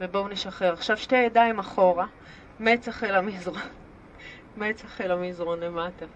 ובואו 0.00 0.28
נשחרר. 0.28 0.72
עכשיו 0.72 0.96
שתי 0.96 1.16
ידיים 1.16 1.58
אחורה, 1.58 2.06
מצח 2.60 3.04
אל 3.04 3.14
המזרון, 3.14 3.60
מצח 4.56 5.00
אל 5.00 5.10
המזרון 5.10 5.60
למטה. 5.60 6.06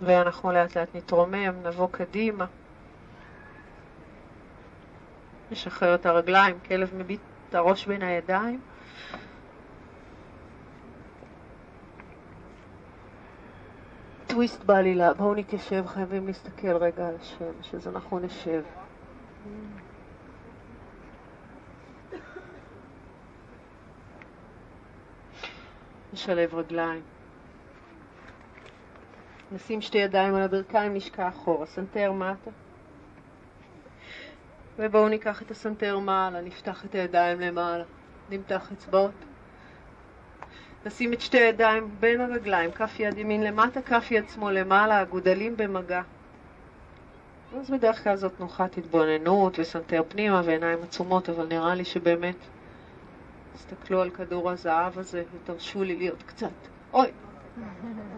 ואנחנו 0.00 0.52
לאט 0.52 0.76
לאט 0.76 0.94
נתרומם, 0.94 1.66
נבוא 1.66 1.88
קדימה. 1.90 2.46
נשחרר 5.52 5.94
את 5.94 6.06
הרגליים, 6.06 6.58
כלב 6.68 6.94
מביט 6.94 7.20
את 7.48 7.54
הראש 7.54 7.86
בין 7.86 8.02
הידיים. 8.02 8.60
טוויסט 14.26 14.64
בעלילה, 14.64 15.14
בואו 15.14 15.34
נתיישב, 15.34 15.86
חייבים 15.86 16.26
להסתכל 16.26 16.76
רגע 16.76 17.08
על 17.08 17.14
השם, 17.20 17.76
אז 17.76 17.88
אנחנו 17.88 18.18
נשב. 18.18 18.62
נשלב 26.12 26.54
רגליים. 26.54 27.02
נשים 29.52 29.80
שתי 29.80 29.98
ידיים 29.98 30.34
על 30.34 30.42
הברכיים, 30.42 30.94
נשקע 30.94 31.28
אחורה, 31.28 31.66
סנטר 31.66 32.12
מטה. 32.12 32.50
ובואו 34.78 35.08
ניקח 35.08 35.42
את 35.42 35.50
הסנטר 35.50 35.98
מעלה, 35.98 36.40
נפתח 36.40 36.84
את 36.84 36.94
הידיים 36.94 37.40
למעלה, 37.40 37.84
נמתח 38.30 38.72
אצבעות. 38.72 39.12
נשים 40.86 41.12
את 41.12 41.20
שתי 41.20 41.38
הידיים 41.38 41.90
בין 42.00 42.20
הרגליים, 42.20 42.72
כף 42.72 43.00
יד 43.00 43.18
ימין 43.18 43.42
למטה, 43.42 43.82
כף 43.82 44.10
יד 44.10 44.28
שמאל 44.28 44.58
למעלה, 44.58 45.00
האגודלים 45.00 45.56
במגע. 45.56 46.02
אז 47.60 47.70
בדרך 47.70 48.04
כלל 48.04 48.16
זאת 48.16 48.40
תנוחת 48.40 48.78
התבוננות 48.78 49.58
וסנטר 49.58 50.02
פנימה 50.08 50.42
ועיניים 50.44 50.78
עצומות, 50.82 51.28
אבל 51.28 51.46
נראה 51.46 51.74
לי 51.74 51.84
שבאמת 51.84 52.36
תסתכלו 53.54 54.02
על 54.02 54.10
כדור 54.10 54.50
הזהב 54.50 54.98
הזה 54.98 55.22
ותרשו 55.34 55.82
לי 55.82 55.96
להיות 55.96 56.22
קצת. 56.22 56.48
אוי, 56.92 57.10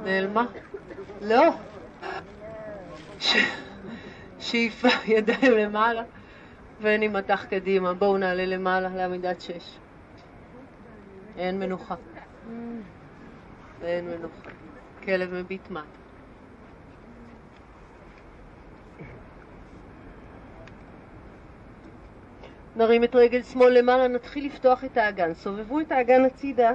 נעלמה? 0.05 0.47
לא. 1.21 1.51
ש... 3.21 3.37
שאיפה, 4.41 4.89
ידיים 5.07 5.53
למעלה. 5.53 6.03
ואני 6.81 7.09
מתח 7.09 7.45
קדימה. 7.45 7.95
בואו 7.95 8.19
נעלה 8.19 8.47
למעלה 8.47 8.89
לעמידת 8.89 9.41
שש. 9.41 9.79
אין 11.39 11.61
מנוחה. 11.61 11.95
אין 13.83 14.05
מנוחה. 14.05 14.51
כלב 15.05 15.35
מביט 15.35 15.71
מטה. 15.71 16.05
נרים 22.77 23.05
את 23.05 23.15
רגל 23.15 23.43
שמאל 23.43 23.79
למעלה, 23.79 24.09
נתחיל 24.09 24.47
לפתוח 24.47 24.85
את 24.85 24.97
האגן. 24.97 25.35
סובבו 25.35 25.81
את 25.81 25.93
האגן 25.93 26.25
הצידה, 26.25 26.71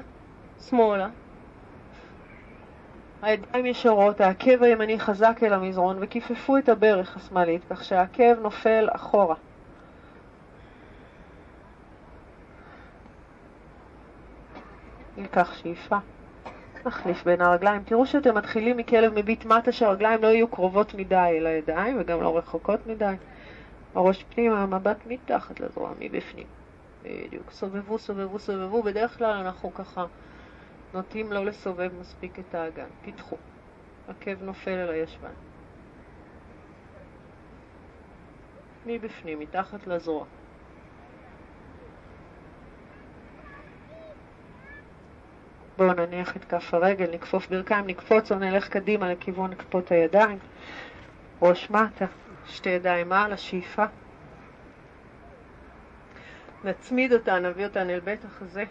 שמאלה. 0.69 1.09
הידיים 3.21 3.65
ישרות, 3.65 4.21
העקב 4.21 4.63
הימני 4.63 4.99
חזק 4.99 5.39
אל 5.43 5.53
המזרון 5.53 5.97
וכיפפו 6.01 6.57
את 6.57 6.69
הברך 6.69 7.17
השמאלית, 7.17 7.61
כך 7.69 7.83
שהעקב 7.83 8.39
נופל 8.41 8.87
אחורה. 8.91 9.35
ניקח 15.19 15.53
שאיפה, 15.53 15.97
נחליף 16.85 17.23
בין 17.23 17.41
הרגליים. 17.41 17.83
תראו 17.83 18.05
שאתם 18.05 18.37
מתחילים 18.37 18.77
מכלב 18.77 19.13
מביט 19.15 19.45
מטה, 19.45 19.71
שהרגליים 19.71 20.21
לא 20.21 20.27
יהיו 20.27 20.47
קרובות 20.47 20.93
מדי 20.93 21.15
אל 21.15 21.47
הידיים 21.47 21.97
וגם 21.99 22.21
לא 22.21 22.37
רחוקות 22.37 22.87
מדי. 22.87 23.15
הראש 23.95 24.23
פנימה, 24.23 24.63
המבט 24.63 24.97
מתחת 25.05 25.59
לזרוע, 25.59 25.91
מבפנים. 25.99 26.47
בדיוק. 27.03 27.51
סובבו, 27.51 27.97
סובבו, 27.97 28.39
סובבו. 28.39 28.83
בדרך 28.83 29.17
כלל 29.17 29.31
אנחנו 29.31 29.73
ככה 29.73 30.05
נוטים 30.93 31.31
לא 31.31 31.45
לסובב 31.45 31.91
מספיק 31.99 32.39
את 32.39 32.55
האגן. 32.55 32.87
פיתחו. 33.01 33.35
עקב 34.07 34.43
נופל 34.43 34.71
אל 34.71 34.89
הישבן. 34.89 35.33
מבפנים, 38.85 39.39
מתחת 39.39 39.87
לזרוע. 39.87 40.25
בואו 45.79 45.93
נניח 45.93 46.35
את 46.35 46.45
כף 46.45 46.73
הרגל, 46.73 47.05
נכפוף 47.13 47.47
ברכיים, 47.47 47.87
נקפוץ 47.87 48.31
או 48.31 48.39
נלך 48.39 48.67
קדימה 48.69 49.11
לכיוון 49.11 49.55
כפות 49.55 49.91
הידיים. 49.91 50.37
ראש 51.41 51.69
מטה, 51.69 52.05
שתי 52.45 52.69
ידיים 52.69 53.09
מעל, 53.09 53.33
השאיפה. 53.33 53.85
נצמיד 56.63 57.13
אותה, 57.13 57.39
נביא 57.39 57.65
אותה 57.65 57.81
אל 57.81 57.99
בית 57.99 58.25
החזה. 58.25 58.63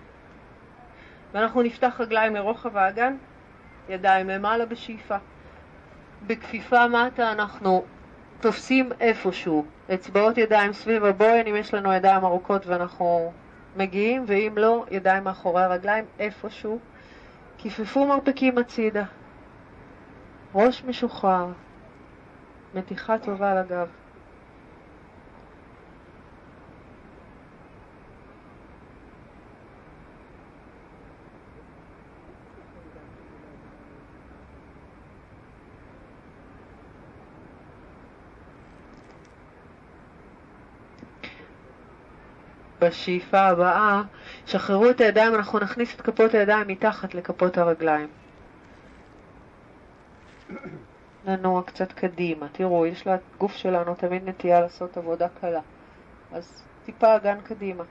ואנחנו 1.32 1.62
נפתח 1.62 2.00
רגליים 2.00 2.34
לרוחב 2.34 2.76
האגן, 2.76 3.16
ידיים 3.88 4.28
למעלה 4.28 4.66
בשאיפה. 4.66 5.16
בכפיפה 6.26 6.88
מטה 6.88 7.32
אנחנו 7.32 7.84
תופסים 8.40 8.90
איפשהו, 9.00 9.64
אצבעות 9.94 10.38
ידיים 10.38 10.72
סביב 10.72 11.04
הבוין, 11.04 11.46
אם 11.46 11.56
יש 11.56 11.74
לנו 11.74 11.92
ידיים 11.92 12.24
ארוכות 12.24 12.66
ואנחנו 12.66 13.32
מגיעים, 13.76 14.24
ואם 14.26 14.52
לא, 14.56 14.84
ידיים 14.90 15.24
מאחורי 15.24 15.62
הרגליים, 15.62 16.04
איפשהו. 16.18 16.78
כיפפו 17.58 18.06
מרפקים 18.06 18.58
הצידה. 18.58 19.04
ראש 20.54 20.84
משוחרר. 20.84 21.46
מתיחה 22.74 23.18
טובה 23.18 23.54
לגב. 23.54 23.88
בשאיפה 42.88 43.40
הבאה, 43.40 44.02
שחררו 44.46 44.90
את 44.90 45.00
הידיים, 45.00 45.34
אנחנו 45.34 45.58
נכניס 45.58 45.94
את 45.94 46.00
כפות 46.00 46.34
הידיים 46.34 46.68
מתחת 46.68 47.14
לכפות 47.14 47.58
הרגליים. 47.58 48.08
ננוע 51.24 51.62
קצת 51.62 51.92
קדימה. 51.92 52.46
תראו, 52.52 52.86
יש 52.86 53.06
לגוף 53.06 53.56
שלנו 53.56 53.94
תמיד 53.94 54.28
נטייה 54.28 54.60
לעשות 54.60 54.96
עבודה 54.96 55.28
קלה. 55.40 55.60
אז 56.32 56.62
טיפה 56.86 57.16
אגן 57.16 57.40
קדימה, 57.40 57.84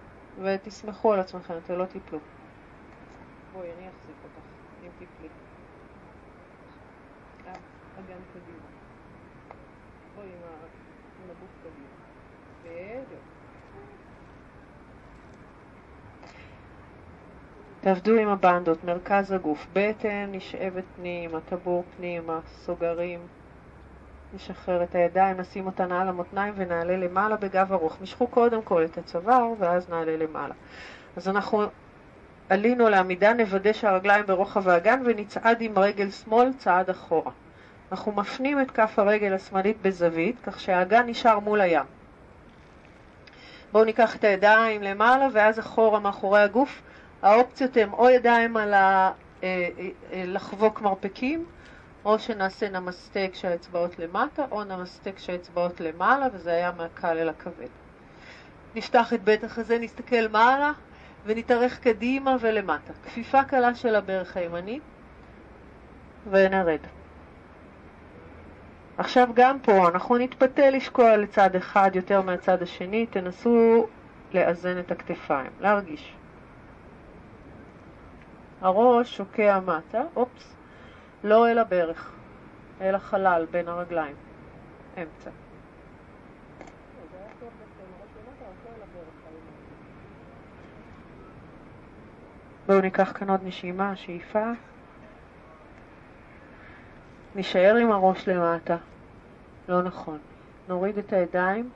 ותסמכו 0.44 1.14
על 1.14 1.20
עצמכם, 1.20 1.54
אתם 1.66 1.74
לא 1.74 1.86
תיפלו. 1.86 2.20
בואי, 3.54 3.68
אני 3.68 3.88
אחזיק 3.88 4.16
אותך, 4.24 4.46
אם 4.84 4.90
תיפלי. 5.00 5.30
אגן 8.00 8.22
קדימה. 8.34 8.68
בואי 10.16 10.28
עם 11.24 11.30
הגוף 11.30 11.50
קדימה. 11.64 11.98
בדיוק. 12.64 13.38
תעבדו 17.82 18.14
עם 18.18 18.30
הבנדות, 18.30 18.84
מרכז 18.84 19.32
הגוף, 19.32 19.68
בטן 19.74 20.30
נשאבת 20.32 20.84
פנימה, 20.96 21.40
טבור 21.50 21.84
פנימה, 21.98 22.40
סוגרים. 22.48 23.20
נשחרר 24.34 24.84
את 24.84 24.96
הידיים, 24.96 25.38
נשים 25.38 25.66
אותן 25.66 25.92
על 25.92 26.08
המותניים 26.08 26.54
ונעלה 26.58 26.98
למעלה 26.98 27.36
בגב 27.36 27.74
ארוך. 27.74 27.98
משכו 28.02 28.28
קודם 28.28 28.62
כל 28.62 28.86
את 28.86 28.98
הצוואר 28.98 29.54
ואז 29.60 29.90
נעלה 29.90 30.18
למעלה. 30.18 30.54
אז 31.16 31.30
אנחנו 31.30 31.64
עלינו 32.50 32.90
לעמידה, 32.90 33.34
נוודא 33.34 33.74
שהרגליים 33.74 34.26
ברוחב 34.26 34.68
האגן 34.68 35.04
ונצעד 35.06 35.62
עם 35.62 35.80
רגל 35.80 36.10
שמאל 36.10 36.54
צעד 36.54 36.90
אחורה. 36.90 37.32
אנחנו 37.92 38.12
מפנים 38.12 38.62
את 38.62 38.72
כף 38.72 39.00
הרגל 39.00 39.34
השמאלית 39.34 39.82
בזווית, 39.82 40.36
כך 40.44 40.60
שהאגן 40.60 41.06
נשאר 41.06 41.40
מול 41.40 41.62
הים. 41.62 41.86
בואו 43.72 43.84
ניקח 43.84 44.16
את 44.16 44.24
הידיים 44.24 44.84
למעלה 44.84 45.28
ואז 45.34 45.60
אחורה 45.60 46.00
מאחורי 46.00 46.42
הגוף. 46.42 46.82
האופציות 47.22 47.78
הן 47.78 47.90
או 47.90 48.10
ידיים 48.10 48.58
על 48.58 48.74
ה... 48.74 49.12
אה, 49.44 49.70
אה, 50.12 50.24
לחבוק 50.26 50.82
מרפקים, 50.82 51.46
או 52.06 52.20
שנעשה 52.20 52.70
נמסטה 52.70 53.20
כשהאצבעות 53.32 54.00
למטה, 54.00 54.46
או 54.52 54.64
נמסטה 54.64 55.12
כשהאצבעות 55.12 55.80
למעלה, 55.80 56.28
וזה 56.34 56.52
היה 56.52 56.72
מהקל 56.78 57.18
אל 57.18 57.30
הכבד. 57.30 57.68
נפתח 58.76 59.14
את 59.14 59.24
בית 59.24 59.44
החזה, 59.44 59.80
נסתכל 59.80 60.28
מעלה, 60.32 60.72
ונתארך 61.26 61.80
קדימה 61.80 62.36
ולמטה. 62.40 62.94
כפיפה 63.04 63.44
קלה 63.44 63.76
של 63.76 63.96
הברך 63.96 64.38
הימנית, 64.38 64.84
ונרד. 66.30 66.80
עכשיו 68.98 69.28
גם 69.34 69.60
פה 69.60 69.88
אנחנו 69.90 70.18
נתפתה 70.18 70.70
לשקוע 70.70 71.18
לצד 71.18 71.56
אחד 71.56 71.92
יותר 71.94 72.22
מהצד 72.22 72.62
השני, 72.62 73.06
תנסו 73.06 73.88
לאזן 74.34 74.80
את 74.80 74.92
הכתפיים, 74.92 75.52
להרגיש. 75.60 76.17
הראש 78.62 79.18
שוקע 79.18 79.60
מטה, 79.60 80.02
אופס, 80.16 80.56
לא 81.24 81.50
אל 81.50 81.58
הברך, 81.58 82.12
אל 82.82 82.96
החלל 82.96 83.46
בין 83.52 83.68
הרגליים, 83.68 84.16
אמצע. 84.98 85.30
בואו 92.68 92.82
ניקח 92.82 93.12
כאן 93.16 93.30
עוד 93.30 93.40
נשימה, 93.44 93.96
שאיפה. 93.96 94.52
נישאר 97.36 97.76
עם 97.76 97.92
הראש 97.92 98.30
למטה. 98.30 98.78
לא 99.70 99.82
נכון. 99.82 100.18
נוריד 100.68 100.98
את 100.98 101.14
הידיים, 101.14 101.70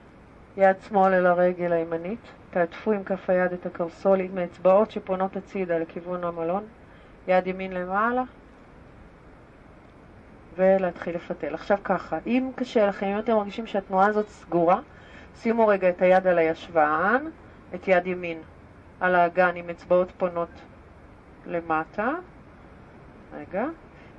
יד 0.58 0.76
שמאל 0.88 1.14
אל 1.14 1.26
הרגל 1.26 1.72
הימנית, 1.72 2.20
תעטפו 2.52 2.92
עם 2.92 3.04
כף 3.04 3.30
היד 3.30 3.54
את 3.54 3.66
הקרסול 3.66 4.20
עם 4.20 4.38
האצבעות 4.38 4.92
שפונות 4.92 5.36
הצידה 5.36 5.78
לכיוון 5.78 6.24
המלון, 6.24 6.64
יד 7.28 7.48
ימין 7.48 7.74
למעלה, 7.74 8.24
ולהתחיל 10.58 11.16
לפתל. 11.16 11.54
עכשיו 11.54 11.78
ככה, 11.84 12.18
אם 12.26 12.52
קשה 12.56 12.88
לכם, 12.88 13.06
אם 13.06 13.20
אתם 13.20 13.34
מרגישים 13.34 13.68
שהתנועה 13.68 14.08
הזאת 14.08 14.28
סגורה, 14.28 14.80
שימו 15.36 15.68
רגע 15.68 15.90
את 15.90 16.02
היד 16.02 16.28
על 16.28 16.38
הישבן, 16.38 17.26
את 17.76 17.88
יד 17.88 18.08
ימין 18.08 18.38
על 19.00 19.16
האגן 19.16 19.56
עם 19.56 19.70
אצבעות 19.70 20.12
פונות 20.18 20.62
למטה. 21.46 22.10
רגע, 23.34 23.66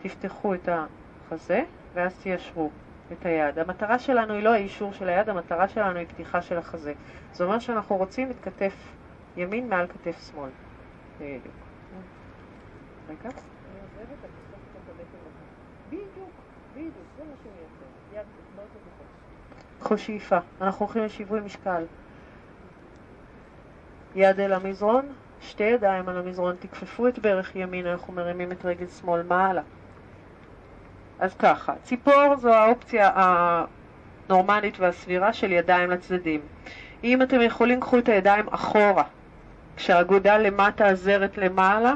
תפתחו 0.02 0.54
את 0.54 0.68
החזה, 0.68 1.62
ואז 1.94 2.18
תיישרו 2.22 2.70
את 3.12 3.26
היד. 3.26 3.58
המטרה 3.58 3.98
שלנו 3.98 4.34
היא 4.34 4.42
לא 4.42 4.52
האישור 4.52 4.92
של 4.92 5.08
היד, 5.08 5.28
המטרה 5.28 5.68
שלנו 5.68 5.98
היא 5.98 6.06
פתיחה 6.06 6.42
של 6.42 6.58
החזה. 6.58 6.92
זאת 7.32 7.40
אומרת 7.40 7.60
שאנחנו 7.60 7.96
רוצים 7.96 8.30
את 8.30 8.36
כתף 8.42 8.74
ימין 9.36 9.68
מעל 9.68 9.86
כתף 9.86 10.30
שמאל. 10.30 10.50
בדיוק. 11.16 11.54
רגע. 13.08 13.30
קחו 19.80 19.98
שאיפה. 19.98 20.38
אנחנו 20.60 20.86
הולכים 20.86 21.04
לשיווי 21.04 21.40
משקל. 21.40 21.84
יד 24.14 24.40
אל 24.40 24.52
המזרון, 24.52 25.12
שתי 25.40 25.64
ידיים 25.64 26.08
על 26.08 26.16
המזרון, 26.18 26.56
תכפפו 26.56 27.08
את 27.08 27.18
ברך 27.18 27.56
ימין, 27.56 27.86
אנחנו 27.86 28.12
מרימים 28.12 28.52
את 28.52 28.64
רגל 28.64 28.86
שמאל 28.86 29.22
מעלה. 29.22 29.62
אז 31.22 31.34
ככה, 31.34 31.72
ציפור 31.82 32.36
זו 32.36 32.54
האופציה 32.54 33.10
הנורמלית 33.14 34.80
והסבירה 34.80 35.32
של 35.32 35.52
ידיים 35.52 35.90
לצדדים. 35.90 36.40
אם 37.04 37.22
אתם 37.22 37.40
יכולים, 37.40 37.80
קחו 37.80 37.98
את 37.98 38.08
הידיים 38.08 38.48
אחורה, 38.48 39.04
כשהאגודה 39.76 40.38
למטה 40.38 40.86
עזרת 40.86 41.38
למעלה, 41.38 41.94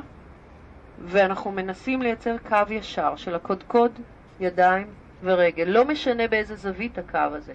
ואנחנו 1.05 1.53
מנסים 1.53 2.03
לייצר 2.03 2.37
קו 2.49 2.57
ישר 2.71 3.17
של 3.17 3.35
הקודקוד, 3.35 3.93
ידיים 4.41 4.87
ורגל. 5.23 5.65
לא 5.65 5.85
משנה 5.85 6.29
באיזה 6.29 6.57
זווית 6.57 6.99
הקו 6.99 7.19
הזה, 7.19 7.53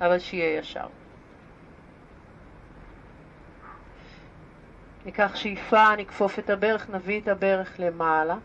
אבל 0.00 0.18
שיהיה 0.18 0.58
ישר. 0.58 0.86
ניקח 5.06 5.34
שאיפה, 5.34 5.96
נכפוף 5.96 6.38
את 6.38 6.50
הברך, 6.50 6.90
נביא 6.90 7.20
את 7.20 7.28
הברך 7.28 7.74
למעלה. 7.78 8.36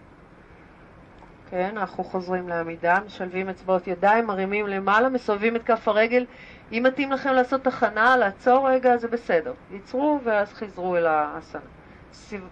כן, 1.50 1.78
אנחנו 1.78 2.04
חוזרים 2.04 2.50
לעמידה, 2.50 2.98
משלבים 3.06 3.50
אצבעות 3.50 3.88
ידיים, 3.88 4.26
מרימים 4.26 4.68
למעלה, 4.68 5.10
מסובבים 5.10 5.56
את 5.56 5.64
כף 5.64 5.88
הרגל. 5.88 6.26
אם 6.72 6.84
מתאים 6.88 7.12
לכם 7.12 7.34
לעשות 7.34 7.64
תחנה, 7.64 8.18
לעצור 8.18 8.70
רגע, 8.70 8.98
זה 8.98 9.08
בסדר. 9.08 9.54
עצרו 9.72 10.20
ואז 10.24 10.54
חזרו 10.54 10.98
אל 10.98 11.06
האסנה. 11.06 11.62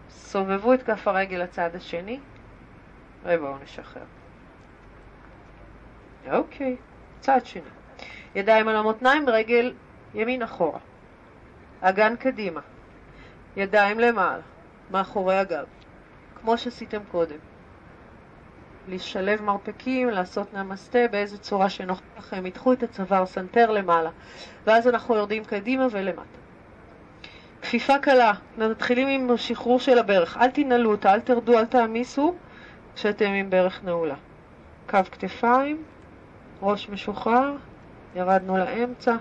סובבו 0.09 0.73
את 0.73 0.83
כף 0.83 1.07
הרגל 1.07 1.37
לצד 1.37 1.69
השני, 1.75 2.19
ובואו 3.23 3.55
נשחרר. 3.63 4.03
אוקיי, 6.31 6.75
צד 7.19 7.39
שני. 7.43 7.61
ידיים 8.35 8.67
על 8.67 8.75
המותניים, 8.75 9.29
רגל 9.29 9.73
ימין 10.13 10.41
אחורה. 10.41 10.79
אגן 11.81 12.15
קדימה. 12.15 12.61
ידיים 13.57 13.99
למעלה, 13.99 14.41
מאחורי 14.91 15.37
הגב, 15.37 15.65
כמו 16.41 16.57
שעשיתם 16.57 17.01
קודם. 17.11 17.54
לשלב 18.87 19.41
מרפקים, 19.41 20.09
לעשות 20.09 20.53
נמסטה 20.53 20.99
באיזה 21.11 21.37
צורה 21.37 21.69
שנוחה 21.69 22.01
לכם, 22.17 22.45
מתחו 22.45 22.73
את 22.73 22.83
הצוואר 22.83 23.25
סנטר 23.25 23.71
למעלה, 23.71 24.09
ואז 24.65 24.87
אנחנו 24.87 25.15
יורדים 25.15 25.43
קדימה 25.43 25.87
ולמטה. 25.91 26.39
כפיפה 27.61 27.99
קלה, 27.99 28.33
מתחילים 28.57 29.07
עם 29.07 29.37
שחרור 29.37 29.79
של 29.79 29.99
הברך, 29.99 30.37
אל 30.37 30.51
תנעלו 30.51 30.91
אותה, 30.91 31.13
אל 31.13 31.19
תרדו, 31.19 31.59
אל 31.59 31.65
תעמיסו 31.65 32.35
כשאתם 32.95 33.29
עם 33.29 33.49
ברך 33.49 33.83
נעולה. 33.83 34.15
קו 34.89 34.99
כתפיים, 35.11 35.83
ראש 36.61 36.89
משוחרר, 36.89 37.55
ירדנו 38.15 38.57
לאמצע, 38.57 39.15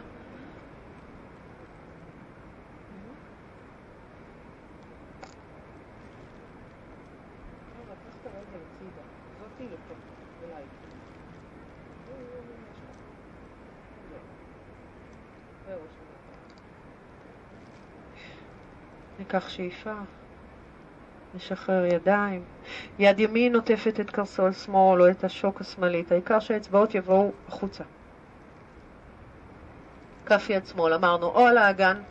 ניקח 19.19 19.49
שאיפה, 19.49 19.93
נשחרר 21.35 21.85
ידיים. 21.85 22.43
יד 22.99 23.21
ימין 23.21 23.53
נוטפת 23.53 24.01
את 24.01 24.11
קרסול 24.11 24.53
שמאל 24.53 25.03
או 25.03 25.11
את 25.11 25.25
השוק 25.25 25.61
השמאלית, 25.61 26.13
העיקר 26.13 26.41
שהאצבעות 26.41 26.95
יבואו 26.95 27.33
החוצה. 27.49 27.85
כף 30.27 30.47
יד 30.51 30.67
שמאל, 30.67 30.95
אמרנו, 30.95 31.27
או 31.27 31.47
על 31.47 31.59
האגן, 31.59 32.03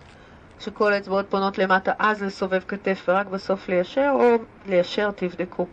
כשכל 0.57 0.93
האצבעות 0.93 1.25
פונות 1.29 1.57
למטה, 1.57 1.91
אז 1.99 2.23
לסובב 2.23 2.61
כתף 2.67 3.05
ורק 3.07 3.27
בסוף 3.27 3.69
ליישר, 3.69 4.11
או 4.13 4.35
ליישר 4.65 5.11
תבדקו. 5.11 5.65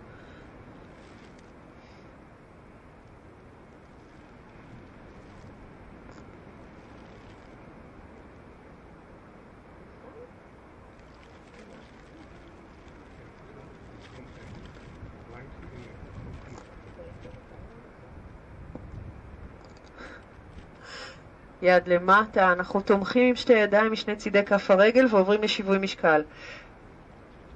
יד 21.71 21.89
למטה, 21.89 22.53
אנחנו 22.53 22.81
תומכים 22.81 23.29
עם 23.29 23.37
שתי 23.37 23.53
ידיים 23.53 23.93
משני 23.93 24.17
צידי 24.17 24.45
כף 24.45 24.71
הרגל 24.71 25.07
ועוברים 25.11 25.43
לשיווי 25.43 25.79
משקל. 25.79 26.23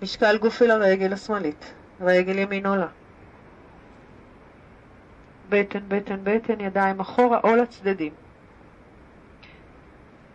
משקל 0.03 0.39
גוף 0.39 0.62
אל 0.62 0.71
הרגל 0.71 1.12
השמאלית, 1.12 1.75
רגל 2.01 2.39
ימין 2.39 2.67
עולה. 2.67 2.87
בטן, 5.49 5.81
בטן, 5.89 6.17
בטן, 6.23 6.61
ידיים 6.61 7.01
אחורה 7.01 7.41
או 7.45 7.57
לצדדים. 7.57 8.12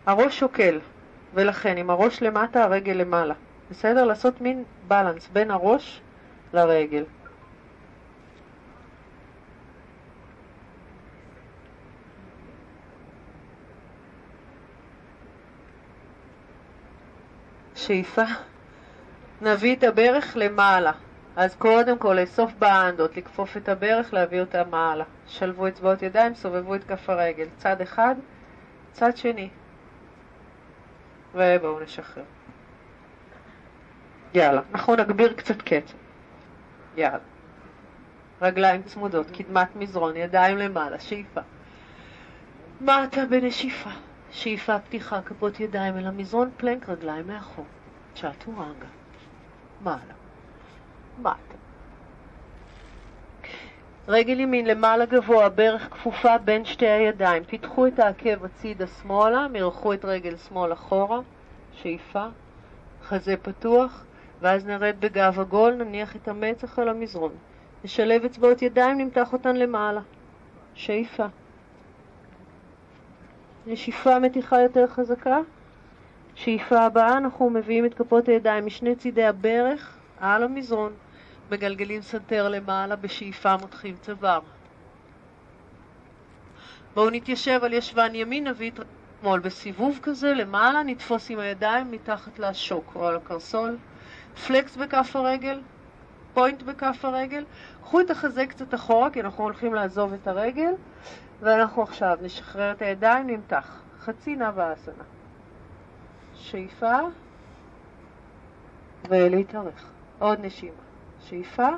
הראש 0.06 0.38
שוקל, 0.38 0.80
ולכן 1.34 1.76
עם 1.76 1.90
הראש 1.90 2.22
למטה, 2.22 2.64
הרגל 2.64 2.92
למעלה. 2.92 3.34
בסדר? 3.70 4.04
לעשות 4.04 4.40
מין 4.40 4.64
בלנס 4.88 5.28
בין 5.32 5.50
הראש 5.50 6.00
לרגל. 6.52 7.04
שאיפה, 17.90 18.22
נביא 19.42 19.76
את 19.76 19.84
הברך 19.84 20.32
למעלה. 20.36 20.92
אז 21.36 21.56
קודם 21.56 21.98
כל 21.98 22.18
לאסוף 22.20 22.52
באנדות, 22.58 23.16
לכפוף 23.16 23.56
את 23.56 23.68
הברך, 23.68 24.14
להביא 24.14 24.40
אותה 24.40 24.64
מעלה. 24.64 25.04
שלבו 25.26 25.68
אצבעות 25.68 26.02
ידיים, 26.02 26.34
סובבו 26.34 26.74
את 26.74 26.84
כף 26.84 27.10
הרגל. 27.10 27.46
צד 27.56 27.80
אחד, 27.80 28.14
צד 28.92 29.16
שני. 29.16 29.48
ובואו 31.34 31.80
נשחרר. 31.80 32.24
יאללה, 34.34 34.60
אנחנו 34.74 34.96
נגביר 34.96 35.32
קצת 35.32 35.62
קצב. 35.62 35.96
יאללה. 36.96 37.18
רגליים 38.42 38.82
צמודות, 38.82 39.30
קדמת 39.30 39.76
מזרון, 39.76 40.16
ידיים 40.16 40.58
למעלה, 40.58 41.00
שאיפה. 41.00 41.40
מטה 42.80 43.26
בנשיפה. 43.30 43.90
שאיפה 44.30 44.78
פתיחה, 44.78 45.22
כפות 45.22 45.60
ידיים 45.60 45.98
אל 45.98 46.06
המזרון, 46.06 46.50
פלנק 46.56 46.88
רגליים 46.88 47.26
מאחור. 47.26 47.64
צ'אטורנגה. 48.14 48.86
מעלה. 49.80 50.14
מטה. 51.18 51.60
רגל 54.08 54.40
ימין 54.40 54.66
למעלה 54.66 55.06
גבוה, 55.06 55.48
ברך 55.48 55.88
כפופה 55.90 56.38
בין 56.38 56.64
שתי 56.64 56.86
הידיים. 56.86 57.44
פיתחו 57.44 57.86
את 57.86 57.98
העקב 57.98 58.44
הצידה 58.44 58.86
שמאלה, 58.86 59.48
מרחו 59.48 59.92
את 59.94 60.04
רגל 60.04 60.36
שמאל 60.36 60.72
אחורה, 60.72 61.20
שאיפה, 61.72 62.26
חזה 63.02 63.36
פתוח, 63.36 64.04
ואז 64.40 64.66
נרד 64.66 64.96
בגב 65.00 65.40
עגול, 65.40 65.74
נניח 65.74 66.16
את 66.16 66.28
המצח 66.28 66.78
על 66.78 66.88
המזרון. 66.88 67.32
נשלב 67.84 68.24
אצבעות 68.24 68.62
ידיים, 68.62 68.98
נמתח 68.98 69.32
אותן 69.32 69.56
למעלה. 69.56 70.00
שאיפה. 70.74 71.26
נשיפה 73.66 74.18
מתיחה 74.18 74.60
יותר 74.60 74.86
חזקה. 74.86 75.38
שאיפה 76.44 76.80
הבאה 76.80 77.16
אנחנו 77.16 77.50
מביאים 77.50 77.86
את 77.86 77.94
כפות 77.94 78.28
הידיים 78.28 78.66
משני 78.66 78.96
צידי 78.96 79.24
הברך 79.24 79.96
על 80.20 80.42
המזרון, 80.42 80.92
מגלגלים 81.50 82.02
סנטר 82.02 82.48
למעלה, 82.48 82.96
בשאיפה 82.96 83.56
מותחים 83.56 83.96
צוואר. 84.00 84.40
בואו 86.94 87.10
נתיישב 87.10 87.60
על 87.62 87.72
ישבן 87.72 88.14
ימין, 88.14 88.46
נביא 88.46 88.70
את 88.70 88.80
שמאל 89.20 89.40
בסיבוב 89.40 89.98
כזה, 90.02 90.34
למעלה, 90.34 90.82
נתפוס 90.82 91.30
עם 91.30 91.38
הידיים 91.38 91.90
מתחת 91.90 92.38
לשוק 92.38 92.92
או 92.94 93.06
על 93.06 93.16
הקרסול. 93.16 93.76
flex 94.46 94.76
בכף 94.76 95.16
הרגל, 95.16 95.60
פוינט 96.34 96.62
בכף 96.62 97.04
הרגל. 97.04 97.44
קחו 97.82 98.00
את 98.00 98.10
החזה 98.10 98.46
קצת 98.46 98.74
אחורה, 98.74 99.10
כי 99.10 99.20
אנחנו 99.20 99.44
הולכים 99.44 99.74
לעזוב 99.74 100.12
את 100.12 100.28
הרגל, 100.28 100.72
ואנחנו 101.40 101.82
עכשיו 101.82 102.18
נשחרר 102.22 102.72
את 102.72 102.82
הידיים, 102.82 103.26
נמתח. 103.26 103.82
חצי 104.00 104.36
נע 104.36 104.50
באסנה. 104.50 105.19
שאיפה, 106.40 106.98
ולהתארך. 109.08 109.90
עוד 110.18 110.38
נשימה. 110.40 110.72
שאיפה, 111.20 111.68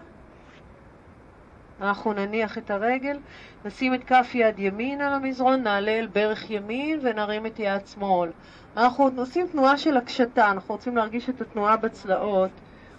אנחנו 1.81 2.13
נניח 2.13 2.59
את 2.59 2.71
הרגל, 2.71 3.19
נשים 3.65 3.95
את 3.95 4.05
כף 4.05 4.31
יד 4.35 4.59
ימין 4.59 5.01
על 5.01 5.13
המזרון, 5.13 5.63
נעלה 5.63 5.91
אל 5.91 6.07
ברך 6.07 6.51
ימין 6.51 7.01
ונרים 7.03 7.47
את 7.47 7.59
יד 7.59 7.87
שמאל. 7.87 8.31
אנחנו 8.77 9.11
עושים 9.17 9.47
תנועה 9.47 9.79
של 9.79 9.97
הקשתה, 9.97 10.51
אנחנו 10.51 10.75
רוצים 10.75 10.97
להרגיש 10.97 11.31
את 11.31 11.41
התנועה 11.41 11.77
בצלעות, 11.77 12.51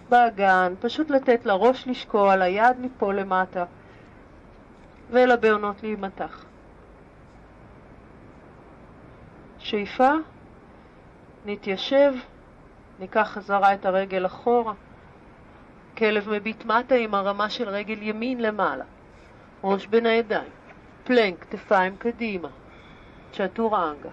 באגן, 0.10 0.74
פשוט 0.80 1.10
לתת 1.10 1.46
לראש 1.46 1.88
לשקוע, 1.88 2.36
ליד 2.36 2.80
מפה 2.80 3.14
למטה, 3.14 3.66
ולבעונות 5.10 5.84
להימתח. 5.84 6.46
שאיפה, 9.60 10.10
נתיישב, 11.46 12.14
ניקח 13.00 13.28
חזרה 13.34 13.74
את 13.74 13.86
הרגל 13.86 14.26
אחורה. 14.26 14.74
כלב 15.98 16.30
מביט 16.30 16.66
מטה 16.66 16.96
עם 16.96 17.16
הרמה 17.16 17.50
של 17.50 17.70
רגל 17.70 18.02
ימין 18.02 18.42
למעלה. 18.42 18.84
ראש 19.64 19.88
בין 19.88 20.06
הידיים. 20.06 20.52
פלנק, 21.04 21.46
כתפיים 21.46 21.98
קדימה. 21.98 22.50
צ'טורנגה. 23.32 24.10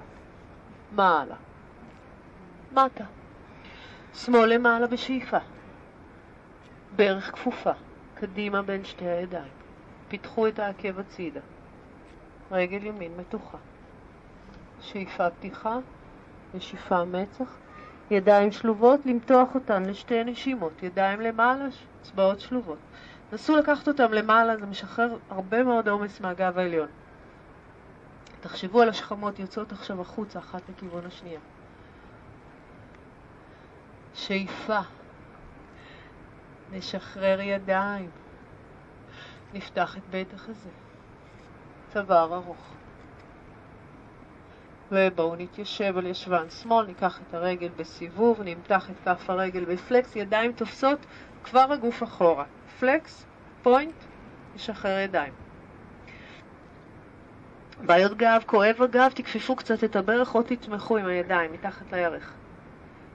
מעלה. 0.93 1.35
מטה. 2.73 3.05
שמאל 4.15 4.55
למעלה 4.55 4.87
בשאיפה. 4.87 5.39
ברך 6.97 7.33
כפופה. 7.33 7.73
קדימה 8.15 8.63
בין 8.63 8.85
שתי 8.85 9.05
הידיים. 9.05 9.53
פיתחו 10.09 10.49
את 10.49 10.59
העקב 10.59 10.99
הצידה. 10.99 11.41
רגל 12.51 12.87
ימין 12.87 13.13
מתוחה. 13.17 13.59
שאיפה 14.81 15.31
פתיחה, 15.31 15.79
נשיפה 16.55 17.05
מצח, 17.05 17.57
ידיים 18.11 18.53
שלובות, 18.53 19.07
למתוח 19.07 19.55
אותן 19.55 19.83
לשתי 19.85 20.25
נשימות, 20.25 20.83
ידיים 20.83 21.21
למעלה, 21.21 21.65
אצבעות 22.03 22.41
שלובות. 22.41 22.79
נסו 23.33 23.57
לקחת 23.57 23.89
אותם 23.89 24.13
למעלה, 24.13 24.57
זה 24.57 24.67
משחרר 24.67 25.17
הרבה 25.31 25.63
מאוד 25.63 25.89
עומס 25.89 26.21
מהגב 26.21 26.59
העליון. 26.59 26.89
תחשבו 28.41 28.83
על 28.83 28.89
השכמות 28.89 29.39
יוצאות 29.39 29.73
עכשיו 29.73 30.01
החוצה, 30.01 30.39
אחת 30.39 30.63
לכיוון 30.69 31.07
השנייה. 31.07 31.41
שאיפה. 34.15 34.79
נשחרר 36.73 37.41
ידיים. 37.41 38.11
נפתח 39.55 39.97
את 39.97 40.03
בית 40.11 40.35
החזה. 40.35 40.71
צוואר 41.93 42.35
ארוך. 42.35 42.80
ובואו 44.91 45.37
נתיישב 45.37 45.99
על 45.99 46.07
ישבן 46.07 46.51
שמאל, 46.51 46.87
ניקח 46.87 47.21
את 47.29 47.35
הרגל 47.35 47.69
בסיבוב, 47.77 48.43
נמתח 48.43 48.91
את 48.91 48.95
כף 49.05 49.31
הרגל 49.31 49.65
בפלקס, 49.65 50.17
ידיים 50.17 50.53
תופסות 50.53 51.07
כבר 51.45 51.73
הגוף 51.73 52.03
אחורה. 52.03 52.45
פלקס, 52.81 53.27
פוינט, 53.63 53.95
נשחרר 54.55 54.99
ידיים. 54.99 55.33
בעיות 57.87 58.17
גב, 58.17 58.43
כואב 58.47 58.83
הגב, 58.83 59.11
תכפפו 59.15 59.57
קצת 59.57 59.85
את 59.85 59.97
הברך 59.97 60.35
או 60.35 60.43
תתמכו 60.43 60.97
עם 60.97 61.07
הידיים 61.07 61.53
מתחת 61.53 61.93
לירך. 61.93 62.33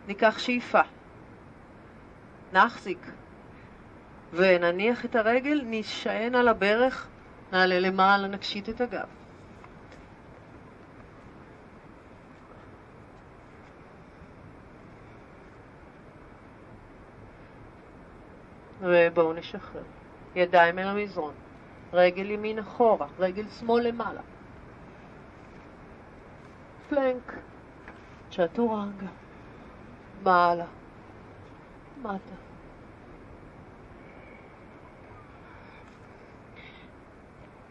ניקח 0.08 0.40
שאיפה. 0.40 0.82
נחזיק. 2.54 3.12
ונניח 4.34 5.06
את 5.06 5.16
הרגל, 5.16 5.62
נשען 5.66 6.36
על 6.36 6.48
הברך, 6.48 7.08
נעלה 7.52 7.80
למעלה, 7.80 8.28
נקשיט 8.28 8.70
את 8.70 8.82
הגב. 8.82 9.25
ובואו 18.86 19.34
נשחרר. 19.34 19.84
ידיים 20.36 20.80
אל 20.80 20.88
המזרון. 20.88 21.34
רגל 21.94 22.32
ימין 22.32 22.60
אחורה, 22.60 23.08
רגל 23.20 23.48
שמאל 23.48 23.88
למעלה. 23.88 24.22
פלנק, 26.90 27.34
צ'טורנגה, 28.32 29.08
מעלה, 30.24 30.66
מטה. 32.02 32.36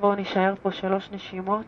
בואו 0.01 0.15
נשאר 0.15 0.55
פה 0.63 0.73
שלוש 0.73 1.11
נשימות. 1.13 1.67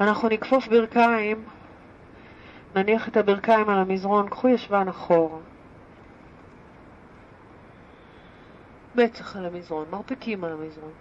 אנחנו 0.00 0.28
נכפוף 0.28 0.68
ברכיים, 0.68 1.44
נניח 2.74 3.08
את 3.08 3.16
הברכיים 3.16 3.68
על 3.68 3.78
המזרון, 3.78 4.28
קחו 4.28 4.48
ישבן 4.48 4.88
אחורה. 4.88 5.38
מצח 8.94 9.36
על 9.36 9.46
המזרון, 9.46 9.86
מרפקים 9.90 10.44
על 10.44 10.52
המזרון. 10.52 10.92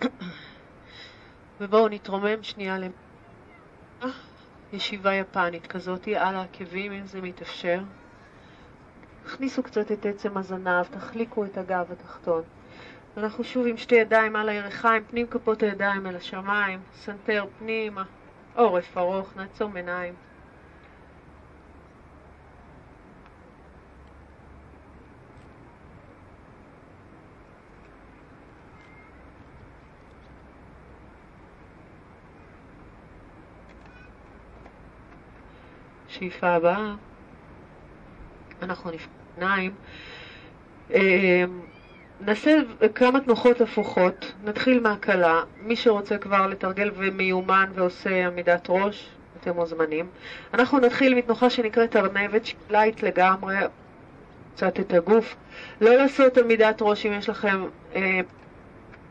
ובואו 1.60 1.88
נתרומם 1.88 2.42
שנייה 2.42 2.78
למ... 2.78 3.11
ישיבה 4.72 5.14
יפנית 5.14 5.66
כזאת 5.66 6.08
על 6.08 6.36
העקבים, 6.36 6.92
אם 6.92 7.06
זה 7.06 7.20
מתאפשר. 7.20 7.80
הכניסו 9.26 9.62
קצת 9.62 9.92
את 9.92 10.06
עצם 10.06 10.36
הזנב, 10.36 10.84
תחליקו 10.84 11.44
את 11.44 11.58
הגב 11.58 11.92
התחתון. 11.92 12.42
אנחנו 13.16 13.44
שוב 13.44 13.66
עם 13.66 13.76
שתי 13.76 13.94
ידיים 13.94 14.36
על 14.36 14.48
הירכיים, 14.48 15.04
פנים 15.04 15.26
כפות 15.26 15.62
הידיים 15.62 16.06
אל 16.06 16.16
השמיים, 16.16 16.80
סנטר 16.94 17.44
פנימה, 17.58 18.04
עורף 18.54 18.98
ארוך, 18.98 19.36
נעצום 19.36 19.76
עיניים. 19.76 20.14
השאיפה 36.22 36.48
הבאה, 36.48 36.94
אנחנו 38.62 38.90
נפניים. 38.90 39.74
אה, 40.94 41.44
נעשה 42.20 42.58
כמה 42.94 43.20
תנוחות 43.20 43.60
הפוכות, 43.60 44.32
נתחיל 44.44 44.80
מהקלה, 44.80 45.42
מי 45.62 45.76
שרוצה 45.76 46.18
כבר 46.18 46.46
לתרגל 46.46 46.90
ומיומן 46.94 47.70
ועושה 47.74 48.26
עמידת 48.26 48.66
ראש, 48.68 49.08
אתם 49.40 49.54
מוזמנים. 49.54 50.06
אנחנו 50.54 50.78
נתחיל 50.78 51.14
מתנוחה 51.14 51.50
שנקראת 51.50 51.96
ארנבת, 51.96 52.42
light 52.70 53.02
לגמרי, 53.02 53.56
קצת 54.54 54.80
את 54.80 54.92
הגוף. 54.92 55.36
לא 55.80 55.94
לעשות 55.94 56.38
עמידת 56.38 56.78
ראש 56.80 57.06
אם 57.06 57.12
יש 57.12 57.28
לכם 57.28 57.64
אה, 57.94 58.20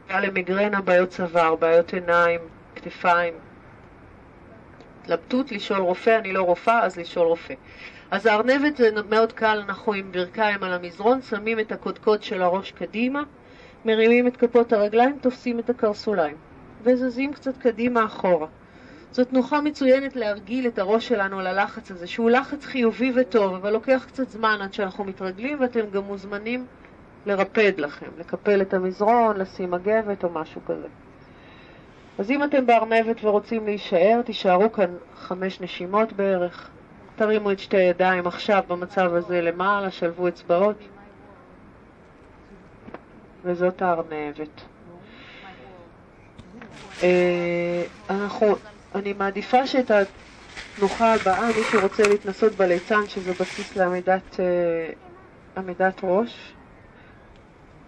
מיגרנה, 0.10 0.82
בעיות 0.82 1.10
צוואר, 1.10 1.56
בעיות 1.56 1.94
עיניים, 1.94 2.40
כתפיים, 2.76 3.34
התלבטות 5.02 5.52
לשאול 5.52 5.80
רופא, 5.80 6.20
אני 6.20 6.34
לא 6.34 6.42
רופאה, 6.42 6.84
אז 6.84 6.98
לשאול 6.98 7.28
רופא. 7.28 7.54
אז 8.12 8.26
הארנבת 8.26 8.78
זה 8.78 8.90
מאוד 9.10 9.34
קל, 9.34 9.64
אנחנו 9.68 9.94
עם 9.94 10.12
ברכיים 10.12 10.64
על 10.64 10.74
המזרון, 10.74 11.22
שמים 11.22 11.60
את 11.60 11.72
הקודקוד 11.72 12.24
של 12.24 12.42
הראש 12.42 12.72
קדימה, 12.72 13.24
מרימים 13.86 14.28
את 14.28 14.38
כפות 14.38 14.74
הרגליים, 14.74 15.18
תופסים 15.22 15.60
את 15.60 15.70
הקרסוליים, 15.70 16.36
וזזים 16.84 17.34
קצת 17.34 17.58
קדימה 17.58 18.06
אחורה. 18.06 18.48
זאת 19.12 19.30
תנוחה 19.30 19.62
מצוינת 19.62 20.16
להרגיל 20.16 20.68
את 20.68 20.80
הראש 20.80 21.08
שלנו 21.08 21.40
ללחץ 21.42 21.92
הזה, 21.92 22.08
שהוא 22.08 22.30
לחץ 22.30 22.66
חיובי 22.66 23.12
וטוב, 23.16 23.54
אבל 23.54 23.74
לוקח 23.74 24.06
קצת 24.08 24.30
זמן 24.30 24.58
עד 24.62 24.74
שאנחנו 24.74 25.04
מתרגלים, 25.04 25.58
ואתם 25.62 25.90
גם 25.90 26.04
מוזמנים 26.04 26.66
לרפד 27.26 27.74
לכם, 27.78 28.10
לקפל 28.18 28.62
את 28.62 28.74
המזרון, 28.74 29.38
לשים 29.38 29.72
מגבת 29.72 30.24
או 30.24 30.30
משהו 30.30 30.62
כזה. 30.66 30.88
אז 32.18 32.32
אם 32.32 32.44
אתם 32.44 32.66
בארנבת 32.66 33.24
ורוצים 33.24 33.66
להישאר, 33.66 34.22
תישארו 34.26 34.72
כאן 34.72 34.96
חמש 35.16 35.62
נשימות 35.62 36.14
בערך. 36.14 36.70
תרימו 37.16 37.52
את 37.52 37.60
שתי 37.60 37.78
הידיים 37.78 38.28
עכשיו 38.28 38.64
במצב 38.68 39.14
הזה 39.14 39.42
למעלה, 39.42 39.92
שלבו 39.92 40.28
אצבעות. 40.28 40.78
וזאת 43.44 43.82
הארנבת. 43.82 44.62
אה, 47.04 47.84
אנחנו, 48.10 48.56
אני 48.96 49.14
מעדיפה 49.14 49.68
שאת 49.68 49.92
התנוחה 49.92 51.14
הבאה, 51.14 51.48
מי 51.48 51.64
שרוצה 51.72 52.04
להתנסות 52.08 52.54
בליצן, 52.54 53.08
שזה 53.08 53.34
בסיס 53.34 53.76
לעמידת 53.76 54.40
עמידת 55.58 56.02
ראש, 56.04 56.54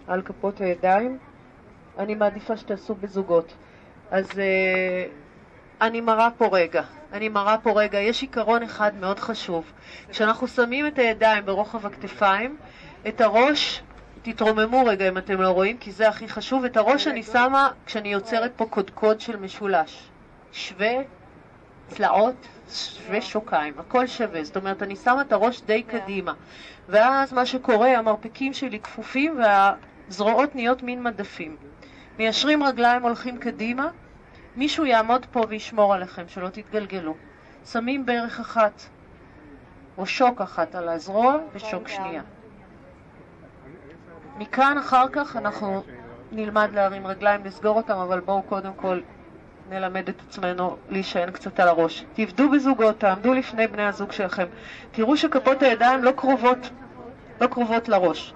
על 0.06 0.22
כפות 0.22 0.60
הידיים, 0.60 1.18
אני 1.98 2.14
מעדיפה 2.14 2.56
שתעשו 2.56 2.94
בזוגות. 2.94 3.54
אז 4.10 4.30
uh, 4.30 4.34
אני 5.80 6.00
מראה 6.00 6.28
פה 6.38 6.48
רגע, 6.52 6.82
אני 7.12 7.28
מראה 7.28 7.58
פה 7.58 7.72
רגע, 7.80 7.98
יש 7.98 8.22
עיקרון 8.22 8.62
אחד 8.62 8.92
מאוד 9.00 9.18
חשוב. 9.18 9.72
כשאנחנו 10.08 10.48
שמים 10.48 10.86
את 10.86 10.98
הידיים 10.98 11.46
ברוחב 11.46 11.86
הכתפיים, 11.86 12.56
את 13.08 13.20
הראש, 13.20 13.82
תתרוממו 14.22 14.84
רגע 14.84 15.08
אם 15.08 15.18
אתם 15.18 15.40
לא 15.40 15.48
רואים, 15.48 15.78
כי 15.78 15.92
זה 15.92 16.08
הכי 16.08 16.28
חשוב, 16.28 16.64
את 16.64 16.76
הראש 16.76 17.06
אני 17.06 17.22
שמה 17.22 17.68
כשאני 17.86 18.12
יוצרת 18.12 18.52
פה 18.56 18.66
קודקוד 18.66 19.20
של 19.20 19.36
משולש. 19.36 20.08
שווה 20.52 20.92
צלעות, 21.88 22.34
שווה 22.70 23.20
שוקיים, 23.20 23.74
הכל 23.78 24.06
שווה. 24.06 24.44
זאת 24.44 24.56
אומרת, 24.56 24.82
אני 24.82 24.96
שמה 24.96 25.20
את 25.20 25.32
הראש 25.32 25.62
די 25.62 25.82
קדימה. 25.82 26.32
ואז 26.88 27.32
מה 27.32 27.46
שקורה, 27.46 27.98
המרפקים 27.98 28.52
שלי 28.52 28.80
כפופים 28.80 29.38
והזרועות 29.38 30.54
נהיות 30.54 30.82
מין 30.82 31.02
מדפים. 31.02 31.56
מיישרים 32.18 32.62
רגליים, 32.62 33.02
הולכים 33.02 33.38
קדימה, 33.38 33.88
מישהו 34.56 34.84
יעמוד 34.86 35.26
פה 35.26 35.42
וישמור 35.48 35.94
עליכם, 35.94 36.28
שלא 36.28 36.48
תתגלגלו. 36.48 37.14
שמים 37.66 38.06
ברך 38.06 38.40
אחת, 38.40 38.82
או 39.98 40.06
שוק 40.06 40.40
אחת 40.40 40.74
על 40.74 40.88
הזרוע 40.88 41.36
ושוק 41.52 41.88
שנייה. 41.88 42.22
מכאן 44.38 44.78
אחר 44.78 45.08
כך 45.12 45.36
אנחנו 45.36 45.82
נלמד 46.32 46.70
להרים 46.72 47.06
רגליים, 47.06 47.44
לסגור 47.44 47.76
אותם, 47.76 47.96
אבל 47.96 48.20
בואו 48.20 48.42
קודם 48.42 48.72
כל 48.76 49.00
נלמד 49.70 50.08
את 50.08 50.20
עצמנו 50.28 50.76
להישען 50.88 51.30
קצת 51.30 51.60
על 51.60 51.68
הראש. 51.68 52.04
תעבדו 52.14 52.50
בזוגות, 52.50 53.00
תעמדו 53.00 53.34
לפני 53.34 53.66
בני 53.66 53.82
הזוג 53.82 54.12
שלכם. 54.12 54.46
תראו 54.92 55.16
שכפות 55.16 55.62
הידיים 55.62 56.04
לא 56.04 56.12
קרובות, 56.16 56.70
לא 57.40 57.46
קרובות 57.46 57.88
לראש. 57.88 58.34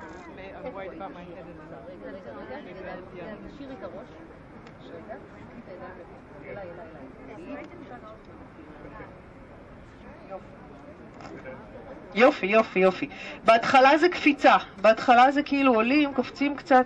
יופי, 12.14 12.46
יופי, 12.46 12.78
יופי. 12.78 13.08
בהתחלה 13.44 13.98
זה 13.98 14.08
קפיצה, 14.08 14.56
בהתחלה 14.80 15.30
זה 15.30 15.42
כאילו 15.42 15.74
עולים, 15.74 16.14
קופצים 16.14 16.56
קצת, 16.56 16.84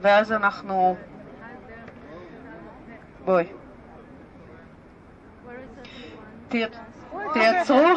ואז 0.00 0.32
אנחנו... 0.32 0.96
בואי. 3.24 3.44
תייצרו, 7.32 7.88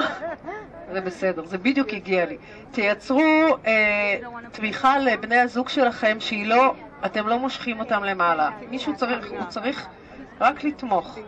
זה 0.91 1.01
בסדר, 1.01 1.45
זה 1.45 1.57
בדיוק 1.57 1.89
הגיע 1.93 2.25
לי. 2.25 2.37
תייצרו 2.71 3.57
אה, 3.65 4.17
תמיכה 4.51 4.97
לבני 4.99 5.37
הזוג 5.37 5.69
שלכם 5.69 6.19
שהיא 6.19 6.47
לא, 6.47 6.75
אתם 7.05 7.27
לא 7.27 7.39
מושכים 7.39 7.79
אותם 7.79 8.03
למעלה. 8.03 8.49
מישהו 8.69 8.95
צריך, 8.95 9.31
הוא 9.31 9.43
צריך 9.49 9.87
רק 10.41 10.63
לתמוך, 10.63 11.19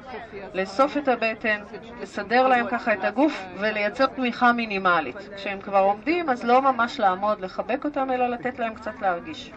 לאסוף 0.54 0.98
את 0.98 1.08
הבטן, 1.08 1.62
לסדר 2.02 2.48
להם 2.48 2.68
ככה 2.72 2.94
את 2.94 3.04
הגוף 3.04 3.46
ולייצר 3.60 4.06
תמיכה 4.06 4.52
מינימלית. 4.52 5.30
כשהם 5.36 5.62
כבר 5.62 5.80
עומדים, 5.80 6.30
אז 6.30 6.44
לא 6.44 6.62
ממש 6.62 7.00
לעמוד, 7.00 7.42
לחבק 7.42 7.86
אותם, 7.86 8.12
אלא 8.12 8.30
לתת 8.30 8.60
להם 8.60 8.74
קצת 8.74 9.02
להרגיש. 9.02 9.52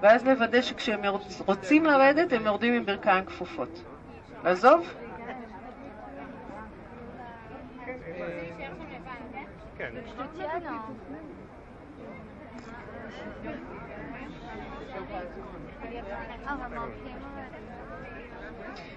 ואז 0.00 0.26
לוודא 0.26 0.62
שכשהם 0.62 1.00
רוצים 1.46 1.84
לרדת, 1.84 2.32
הם 2.32 2.46
יורדים 2.46 2.74
עם 2.74 2.86
ברכיים 2.86 3.24
כפופות. 3.24 3.82
לעזוב? 4.44 4.94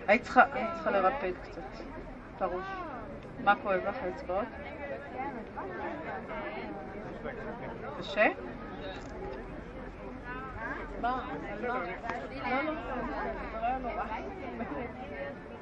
היית 0.07 0.21
צריכה 0.23 0.91
לרפד 0.91 1.31
קצת 1.43 1.61
את 2.35 2.41
הראש. 2.41 2.65
מה 3.43 3.55
כואב 3.55 3.79
לך 3.87 3.95
האצבעות? 4.01 4.45
קשה? 7.99 8.27
מה? 11.01 11.27
לא, 11.61 11.67
לא. 11.67 11.79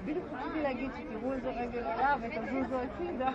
בדיוק 0.06 0.26
חשבתי 0.36 0.62
להגיד 0.62 0.92
שתראו 0.98 1.34
איזה 1.34 1.50
רגל 1.50 1.84
עולה 1.86 2.16
ותזוזו 2.22 2.76
הצידה. 2.82 3.32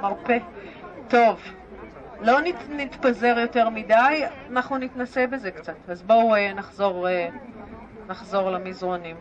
מרפא. 0.00 0.38
טוב, 1.08 1.40
לא 2.20 2.38
נתפזר 2.68 3.38
יותר 3.38 3.68
מדי, 3.68 4.24
אנחנו 4.50 4.78
נתנסה 4.78 5.26
בזה 5.26 5.50
קצת. 5.50 5.76
אז 5.88 6.02
בואו 6.02 6.34
אה, 6.34 6.52
נחזור, 6.52 7.08
אה, 7.08 7.28
נחזור 8.08 8.50
למזרונים. 8.50 9.16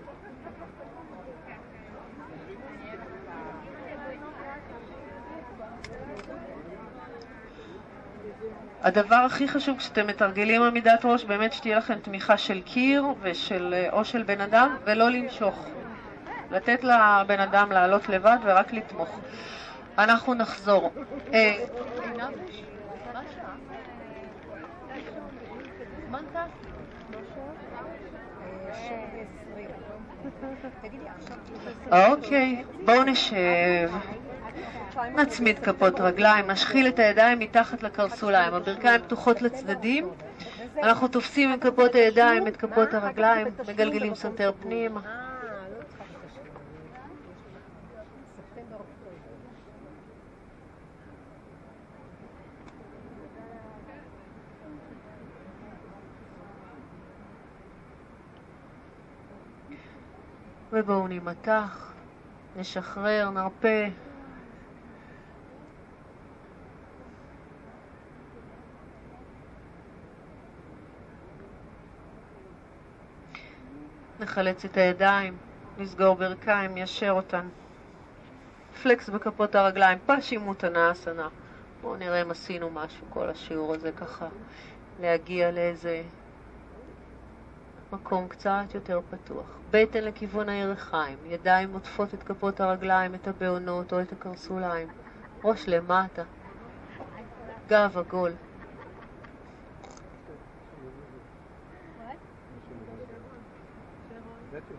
הדבר 8.84 9.16
הכי 9.16 9.48
חשוב 9.48 9.78
כשאתם 9.78 10.08
מתרגלים 10.08 10.64
עמידת 10.64 11.06
ראש, 11.06 11.26
באמת 11.26 11.54
שתהיה 11.54 11.78
לכם 11.78 12.00
תמיכה 12.00 12.38
של 12.38 12.62
קיר 12.62 13.06
ושל, 13.22 13.74
אה, 13.78 13.90
או 13.92 14.06
של 14.06 14.24
בן 14.24 14.42
אדם, 14.42 14.76
ולא 14.86 15.10
למשוך. 15.10 15.66
לתת 16.52 16.84
לבן 16.84 17.40
אדם 17.40 17.72
לעלות 17.72 18.10
לבד 18.10 18.38
ורק 18.44 18.74
לתמוך. 18.74 19.20
אנחנו 20.04 20.34
נחזור. 20.34 20.92
אה, 21.34 21.66
אוקיי, 31.92 32.64
בואו 32.86 33.04
נשב. 33.04 33.92
נצמיד 35.16 35.60
כפות 35.60 36.00
רגליים, 36.00 36.52
נשחיל 36.52 36.88
את 36.88 37.00
הידיים 37.00 37.40
מתחת 37.40 37.84
לקרסוליים, 37.84 38.54
הברכיים 38.54 39.02
פתוחות 39.02 39.42
לצדדים, 39.42 40.10
אנחנו 40.84 41.08
תופסים 41.08 41.52
עם 41.52 41.60
כפות 41.60 41.96
הידיים 41.96 42.48
את 42.48 42.58
כפות 42.58 42.94
הרגליים, 42.94 43.48
מגלגלים 43.68 44.16
סנטר 44.16 44.52
פנימה. 44.62 45.31
ובואו 60.74 61.08
נימתח, 61.08 61.94
נשחרר, 62.56 63.30
נרפה. 63.30 63.84
נחלץ 74.20 74.66
את 74.66 74.78
הידיים, 74.78 75.38
נסגור 75.78 76.16
ברכיים, 76.16 76.74
ניישר 76.74 77.12
אותן. 77.12 77.48
פלקס 78.84 79.10
בכפות 79.10 79.56
הרגליים, 79.56 79.98
פשימותנה 80.06 80.92
אסנה. 80.92 81.30
בואו 81.82 81.96
נראה 81.96 82.22
אם 82.22 82.32
עשינו 82.32 82.70
משהו 82.70 83.06
כל 83.10 83.30
השיעור 83.30 83.74
הזה 83.74 83.92
ככה, 83.92 84.28
להגיע 85.00 85.52
לאיזה 85.52 86.04
מקום 87.92 88.28
קצת 88.28 88.66
יותר 88.74 89.00
פתוח. 89.10 89.46
בטן 89.72 90.04
לכיוון 90.04 90.50
הירכיים, 90.50 91.18
ידיים 91.26 91.74
עוטפות 91.74 92.14
את 92.14 92.24
כפות 92.24 92.60
הרגליים, 92.60 93.16
את 93.16 93.28
הבעונות 93.28 93.94
או 93.94 94.02
את 94.02 94.12
הקרסוליים. 94.12 94.88
ראש 95.44 95.68
למטה, 95.68 96.24
גב 97.68 97.98
עגול. 97.98 98.32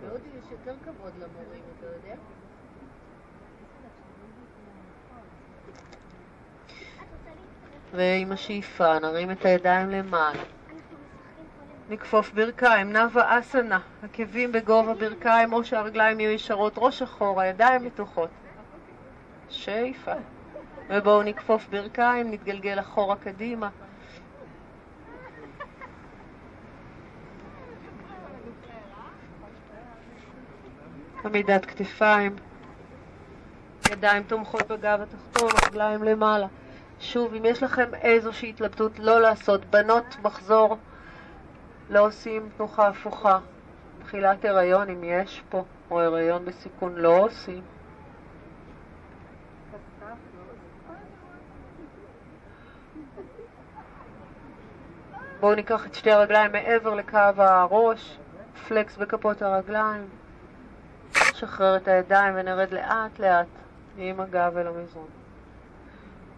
בהודו 0.00 0.24
יש 0.38 0.50
יותר 0.50 0.74
כבוד 0.84 1.12
למורים, 1.16 1.62
אתה 1.78 1.86
יודע? 1.86 2.14
ועם 7.92 8.32
השאיפה 8.32 8.98
נרים 8.98 9.30
את 9.30 9.44
הידיים 9.44 9.90
למעלה. 9.90 10.42
נכפוף 11.92 12.32
ברכיים, 12.32 12.92
נאווה 12.92 13.38
אסנה, 13.38 13.78
עקבים 14.02 14.52
בגובה 14.52 14.94
ברכיים 14.94 15.52
או 15.52 15.64
שהרגליים 15.64 16.20
יהיו 16.20 16.30
ישרות, 16.30 16.72
ראש 16.76 17.02
אחורה, 17.02 17.46
ידיים 17.46 17.84
מתוחות. 17.84 18.30
שאיפה. 19.48 20.12
ובואו 20.88 21.22
נכפוף 21.22 21.68
ברכיים, 21.68 22.30
נתגלגל 22.30 22.80
אחורה 22.80 23.16
קדימה. 23.16 23.68
עמידת 31.24 31.64
כתפיים, 31.64 32.36
ידיים 33.90 34.22
תומכות 34.22 34.68
בגב 34.68 35.00
התחתון, 35.00 35.50
רגליים 35.66 36.02
למעלה. 36.02 36.46
שוב, 37.00 37.34
אם 37.34 37.44
יש 37.44 37.62
לכם 37.62 37.94
איזושהי 37.94 38.50
התלבטות 38.50 38.98
לא 38.98 39.20
לעשות, 39.20 39.64
בנות 39.64 40.16
מחזור 40.22 40.76
לא 41.90 42.06
עושים 42.06 42.48
תנוחה 42.56 42.88
הפוכה. 42.88 43.38
תחילת 44.02 44.44
הריון, 44.44 44.90
אם 44.90 45.04
יש 45.04 45.42
פה, 45.48 45.64
או 45.90 46.00
הריון 46.00 46.44
בסיכון, 46.44 46.94
לא 46.94 47.18
עושים. 47.18 47.62
בואו 55.40 55.54
ניקח 55.54 55.86
את 55.86 55.94
שתי 55.94 56.10
הרגליים 56.10 56.52
מעבר 56.52 56.94
לקו 56.94 57.18
הראש, 57.36 58.18
פלקס 58.68 58.96
בכפות 58.96 59.42
הרגליים, 59.42 60.08
נשחרר 61.16 61.76
את 61.76 61.88
הידיים 61.88 62.34
ונרד 62.36 62.72
לאט 62.72 63.18
לאט 63.18 63.46
עם 63.96 64.20
הגב 64.20 64.56
אל 64.56 64.66
המזרון. 64.66 65.21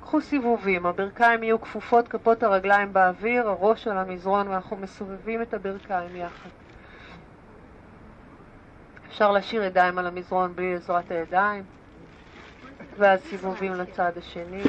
קחו 0.04 0.20
סיבובים, 0.20 0.86
הברכיים 0.86 1.42
יהיו 1.42 1.60
כפופות, 1.60 2.08
כפות 2.08 2.42
הרגליים 2.42 2.92
באוויר, 2.92 3.48
הראש 3.48 3.86
על 3.86 3.98
המזרון 3.98 4.48
ואנחנו 4.48 4.76
מסובבים 4.76 5.42
את 5.42 5.54
הברכיים 5.54 6.16
יחד. 6.16 6.48
אפשר 9.08 9.30
להשאיר 9.30 9.62
ידיים 9.62 9.98
על 9.98 10.06
המזרון 10.06 10.54
בלי 10.54 10.74
עזרת 10.74 11.10
הידיים, 11.10 11.64
ואז 12.96 13.20
סיבובים 13.20 13.72
לצד 13.72 14.12
השני. 14.18 14.62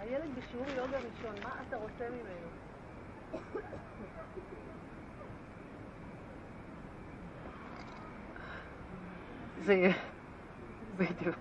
הילד 0.00 0.28
בשיעור 0.38 0.66
יוגה 0.76 0.96
ראשון, 0.96 1.34
מה 1.42 1.50
אתה 1.68 1.76
רוצה 1.76 2.04
ממנו? 2.10 2.48
זה 9.64 9.72
יהיה... 9.74 10.13
בדיוק. 10.96 11.36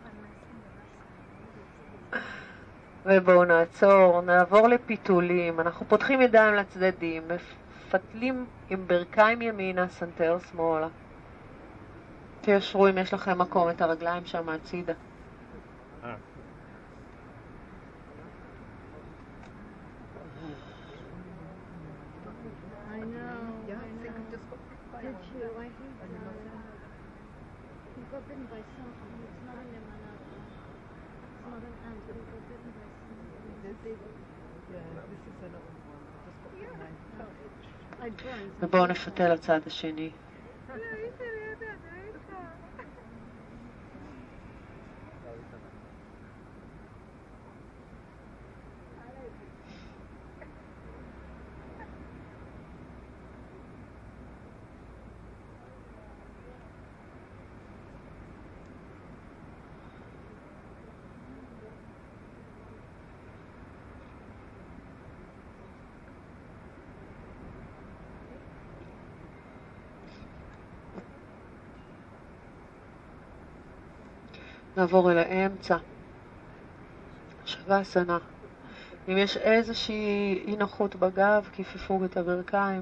ובואו 3.06 3.44
נעצור, 3.44 4.22
נעבור 4.22 4.68
לפיתולים. 4.68 5.60
אנחנו 5.60 5.86
פותחים 5.90 6.22
ידיים 6.22 6.56
לצדדים, 6.56 7.24
מפתלים 7.28 8.46
עם 8.70 8.88
ברכיים 8.88 9.42
ימינה, 9.42 9.88
סנטר 9.88 10.38
שמאלה. 10.52 10.88
תיישרו 12.42 12.88
אם 12.88 12.98
יש 12.98 13.14
לכם 13.14 13.40
מקום 13.40 13.70
את 13.70 13.82
הרגליים 13.82 14.26
שם 14.26 14.50
הצידה. 14.50 14.94
ובואו 38.60 38.88
נפתה 38.88 39.30
לצד 39.30 39.60
השני. 39.68 40.12
נעבור 74.84 75.12
אל 75.12 75.18
האמצע. 75.18 75.78
שווה 77.46 77.80
הסנה. 77.80 78.18
אם 79.08 79.18
יש 79.18 79.38
איזושהי 79.38 80.44
אי 80.48 80.56
נוחות 80.56 80.96
בגב, 80.96 81.50
כיפפו 81.54 82.06
את 82.06 82.18
הברכיים. 82.18 82.82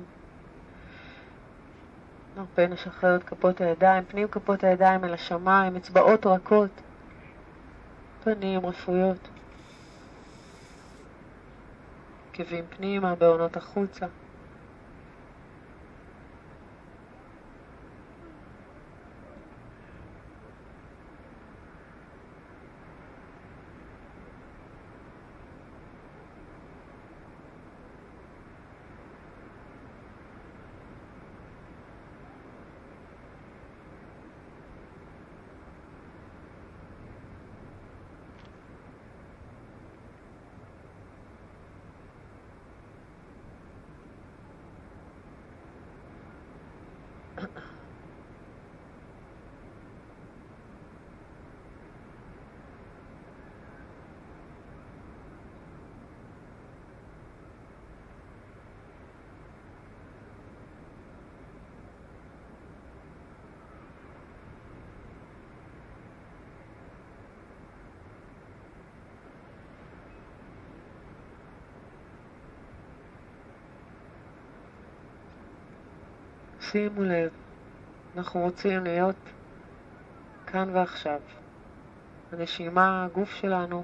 נרפה, 2.38 2.68
נשחרר 2.68 3.16
את 3.16 3.24
כפות 3.24 3.62
הידיים, 3.62 4.04
פנים 4.06 4.28
כפות 4.28 4.64
הידיים 4.64 5.04
אל 5.04 5.14
השמיים, 5.14 5.76
אצבעות 5.76 6.26
רכות, 6.26 6.82
פנים 8.24 8.66
רפויות. 8.66 9.28
עקבים 12.32 12.66
פנימה, 12.70 13.16
בעונות 13.16 13.58
החוצה. 13.58 14.06
שימו 76.72 77.04
לב, 77.04 77.30
אנחנו 78.18 78.40
רוצים 78.40 78.84
להיות 78.84 79.16
כאן 80.48 80.70
ועכשיו. 80.74 81.20
הנשימה, 82.32 83.06
הגוף 83.06 83.36
שלנו, 83.36 83.84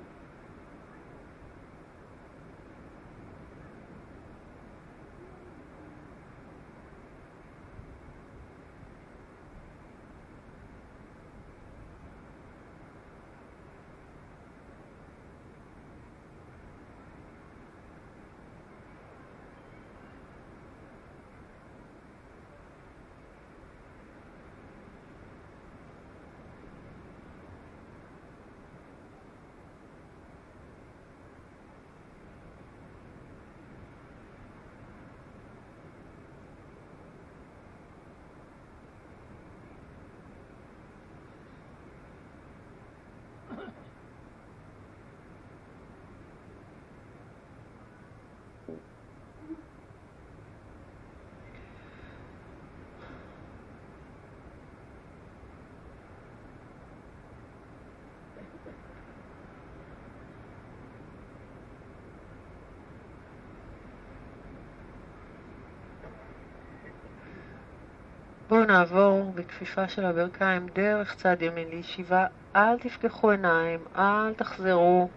בואו 68.49 68.65
נעבור 68.65 69.31
בכפיפה 69.35 69.87
של 69.87 70.05
הברכיים 70.05 70.67
דרך 70.67 71.15
צד 71.15 71.41
ימין 71.41 71.67
לישיבה. 71.69 72.25
אל 72.55 72.79
תפקחו 72.79 73.31
עיניים, 73.31 73.79
אל 73.95 74.33
תחזרו 74.33 75.09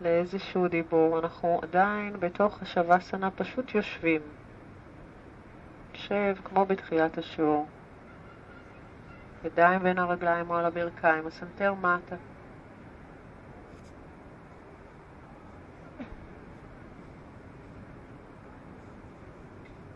לאיזשהו 0.00 0.68
דיבור. 0.68 1.18
אנחנו 1.18 1.60
עדיין 1.62 2.20
בתוך 2.20 2.62
השווסנה 2.62 3.30
פשוט 3.30 3.74
יושבים. 3.74 4.20
שב 5.94 6.36
כמו 6.44 6.66
בתחילת 6.66 7.18
השיעור. 7.18 7.66
ידיים 9.44 9.82
בין 9.82 9.98
הרגליים 9.98 10.50
או 10.50 10.56
על 10.56 10.64
הברכיים, 10.64 11.26
הסנטר 11.26 11.74
מטה. 11.74 12.16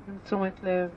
עם 0.08 0.18
תשומת 0.24 0.62
לב. 0.62 0.90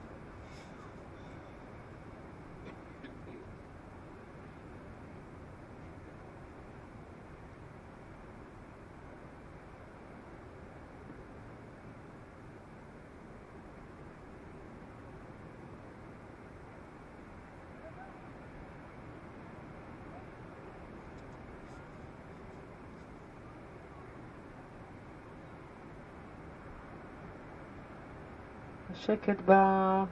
השקט 29.05 29.41
בא 29.45 30.03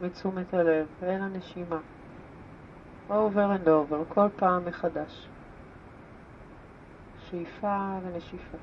מתשומת 0.00 0.54
הלב, 0.54 0.86
ואין 1.00 1.22
הנשימה. 1.22 1.78
over 3.10 3.64
and 3.64 3.66
over, 3.66 4.14
כל 4.14 4.28
פעם 4.36 4.64
מחדש. 4.64 5.28
שאיפה 7.18 7.98
ונשיפה. 8.02 8.56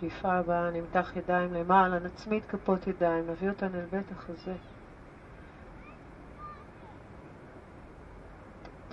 שאיפה 0.00 0.32
הבאה, 0.32 0.70
נמתח 0.70 1.12
ידיים 1.16 1.54
למעלה, 1.54 1.98
נצמיד 1.98 2.42
כפות 2.48 2.86
ידיים, 2.86 3.30
נביא 3.30 3.48
אותן 3.48 3.74
אל 3.74 3.84
בית 3.92 4.06
החזה. 4.12 4.54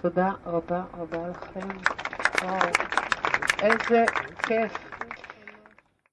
תודה 0.01 0.31
רבה 0.45 0.83
רבה 0.97 1.27
לכם. 1.27 1.67
וואו, 2.43 2.59
איזה 3.61 4.05
כיף. 4.43 4.86